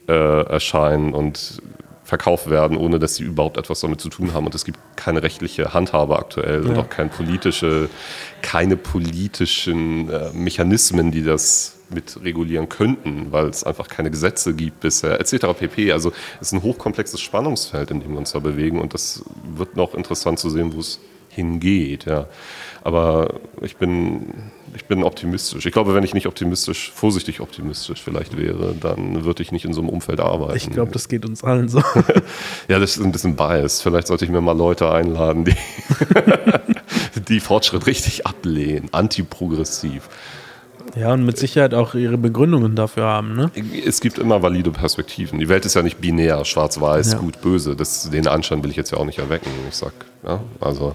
[0.07, 1.63] Äh, erscheinen und
[2.05, 4.45] verkauft werden, ohne dass sie überhaupt etwas damit zu tun haben.
[4.45, 6.71] Und es gibt keine rechtliche Handhabe aktuell ja.
[6.71, 7.89] und auch keine politische,
[8.43, 14.81] keine politischen äh, Mechanismen, die das mit regulieren könnten, weil es einfach keine Gesetze gibt
[14.81, 15.47] bisher, etc.
[15.59, 15.93] pp.
[15.93, 19.25] Also es ist ein hochkomplexes Spannungsfeld, in dem wir uns da bewegen und das
[19.57, 21.01] wird noch interessant zu sehen, wo es
[21.35, 22.05] hingeht.
[22.07, 22.27] Ja.
[22.83, 25.65] Aber ich bin, ich bin optimistisch.
[25.67, 29.73] Ich glaube, wenn ich nicht optimistisch, vorsichtig optimistisch vielleicht wäre, dann würde ich nicht in
[29.73, 30.57] so einem Umfeld arbeiten.
[30.57, 31.79] Ich glaube, das geht uns allen so.
[32.69, 33.83] ja, das ist ein bisschen biased.
[33.83, 35.57] Vielleicht sollte ich mir mal Leute einladen, die,
[37.29, 40.09] die Fortschritt richtig ablehnen, antiprogressiv.
[40.97, 43.35] Ja, und mit Sicherheit auch ihre Begründungen dafür haben.
[43.35, 43.51] Ne?
[43.85, 45.41] Es gibt immer valide Perspektiven.
[45.41, 47.19] Die Welt ist ja nicht binär, schwarz-weiß, ja.
[47.19, 47.75] gut, böse.
[47.75, 49.51] Das, den Anschein will ich jetzt ja auch nicht erwecken.
[49.69, 49.93] Ich sag,
[50.25, 50.95] ja, also,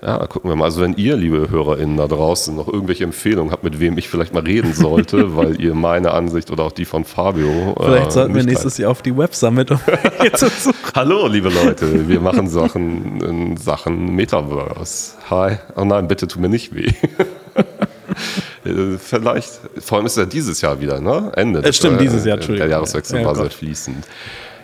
[0.00, 0.64] ja, gucken wir mal.
[0.64, 4.32] Also, wenn ihr, liebe HörerInnen da draußen, noch irgendwelche Empfehlungen habt, mit wem ich vielleicht
[4.32, 7.74] mal reden sollte, weil ihr meine Ansicht oder auch die von Fabio.
[7.78, 9.70] Äh, vielleicht äh, sollten wir nächstes Jahr auf die Web Summit.
[9.70, 9.78] Um
[10.94, 15.16] Hallo, liebe Leute, wir machen Sachen in Sachen Metaverse.
[15.28, 15.58] Hi.
[15.76, 16.90] Oh nein, bitte tu mir nicht weh.
[18.64, 21.32] Äh, vielleicht, vor allem ist es ja dieses Jahr wieder, ne?
[21.36, 21.60] Ende.
[21.60, 22.68] Es stimmt, dieses Jahr, Entschuldigung.
[22.68, 24.06] Der Jahreswechsel ja, war sehr fließend.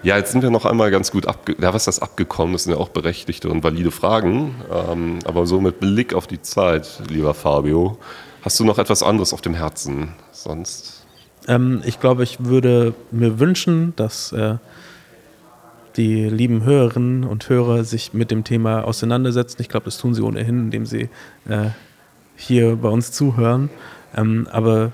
[0.02, 2.52] Ja, jetzt sind wir noch einmal ganz gut abge ja, was ist das abgekommen?
[2.52, 4.54] Das sind ja auch berechtigte und valide Fragen.
[4.72, 7.98] Ähm, aber so mit Blick auf die Zeit, lieber Fabio,
[8.42, 11.04] hast du noch etwas anderes auf dem Herzen sonst?
[11.48, 14.56] Ähm, ich glaube, ich würde mir wünschen, dass äh,
[15.96, 19.60] die lieben Hörerinnen und Hörer sich mit dem Thema auseinandersetzen.
[19.60, 21.08] Ich glaube, das tun sie ohnehin, indem sie
[21.48, 21.70] äh,
[22.36, 23.70] hier bei uns zuhören,
[24.16, 24.92] ähm, aber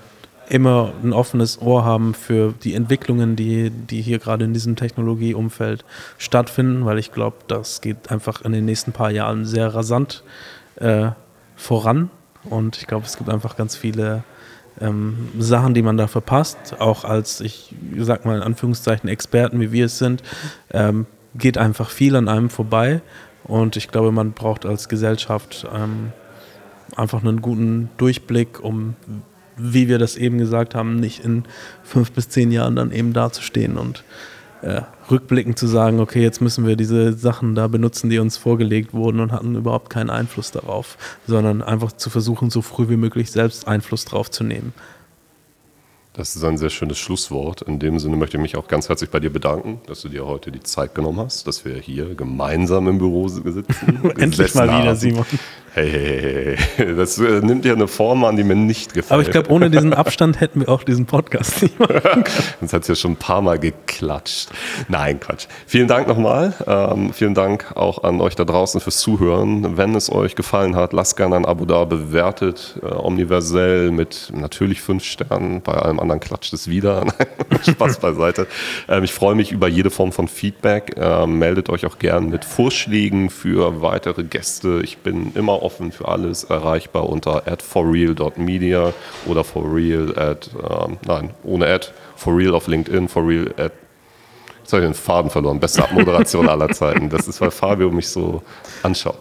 [0.49, 5.85] immer ein offenes Ohr haben für die Entwicklungen, die, die hier gerade in diesem Technologieumfeld
[6.17, 10.23] stattfinden, weil ich glaube, das geht einfach in den nächsten paar Jahren sehr rasant
[10.75, 11.11] äh,
[11.55, 12.09] voran
[12.49, 14.23] und ich glaube, es gibt einfach ganz viele
[14.81, 19.71] ähm, Sachen, die man da verpasst, auch als, ich sag mal in Anführungszeichen, Experten, wie
[19.71, 20.23] wir es sind,
[20.71, 23.01] ähm, geht einfach viel an einem vorbei.
[23.43, 26.11] Und ich glaube, man braucht als Gesellschaft ähm,
[26.95, 28.95] einfach einen guten Durchblick, um,
[29.57, 31.43] wie wir das eben gesagt haben, nicht in
[31.83, 34.03] fünf bis zehn Jahren dann eben dazustehen und
[34.61, 34.81] äh,
[35.11, 39.19] rückblickend zu sagen, okay, jetzt müssen wir diese Sachen da benutzen, die uns vorgelegt wurden
[39.19, 43.67] und hatten überhaupt keinen Einfluss darauf, sondern einfach zu versuchen, so früh wie möglich selbst
[43.67, 44.73] Einfluss drauf zu nehmen.
[46.13, 47.63] Das ist ein sehr schönes Schlusswort.
[47.63, 50.27] In dem Sinne möchte ich mich auch ganz herzlich bei dir bedanken, dass du dir
[50.27, 54.11] heute die Zeit genommen hast, dass wir hier gemeinsam im Büro sitzen.
[54.17, 55.25] Endlich mal wieder, Simon.
[55.75, 59.11] Hey, hey, hey, das äh, nimmt ja eine Form an, die mir nicht gefällt.
[59.11, 62.23] Aber ich glaube, ohne diesen Abstand hätten wir auch diesen Podcast nicht machen.
[62.59, 64.49] Sonst hat es ja schon ein paar Mal geklatscht.
[64.87, 65.47] Nein, Quatsch.
[65.65, 66.53] Vielen Dank nochmal.
[66.67, 69.75] Ähm, vielen Dank auch an euch da draußen fürs Zuhören.
[69.75, 74.79] Wenn es euch gefallen hat, lasst gerne ein Abo da, bewertet äh, universell mit natürlich
[74.79, 75.63] fünf Sternen.
[75.63, 77.07] Bei allem anderen klatscht es wieder.
[77.67, 78.45] Spaß beiseite.
[78.87, 80.93] Ähm, ich freue mich über jede Form von Feedback.
[80.97, 84.81] Ähm, meldet euch auch gerne mit Vorschlägen für weitere Gäste.
[84.83, 88.93] Ich bin immer offen für alles, erreichbar unter forreal.media
[89.25, 93.71] oder forreal at, ähm, nein, ohne at, forreal auf LinkedIn, forreal at,
[94.61, 97.09] jetzt habe ich den Faden verloren, beste Abmoderation aller Zeiten.
[97.09, 98.41] Das ist, weil Fabio mich so
[98.81, 99.17] anschaut.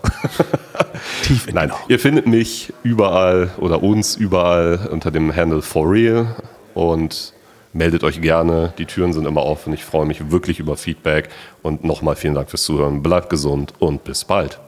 [1.22, 6.36] Tief in Nein, ihr findet mich überall oder uns überall unter dem Handle forreal
[6.74, 7.32] und
[7.72, 8.72] meldet euch gerne.
[8.78, 9.72] Die Türen sind immer offen.
[9.72, 11.28] Ich freue mich wirklich über Feedback
[11.62, 13.02] und nochmal vielen Dank fürs Zuhören.
[13.02, 14.60] Bleibt gesund und bis bald.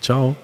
[0.00, 0.36] Ciao.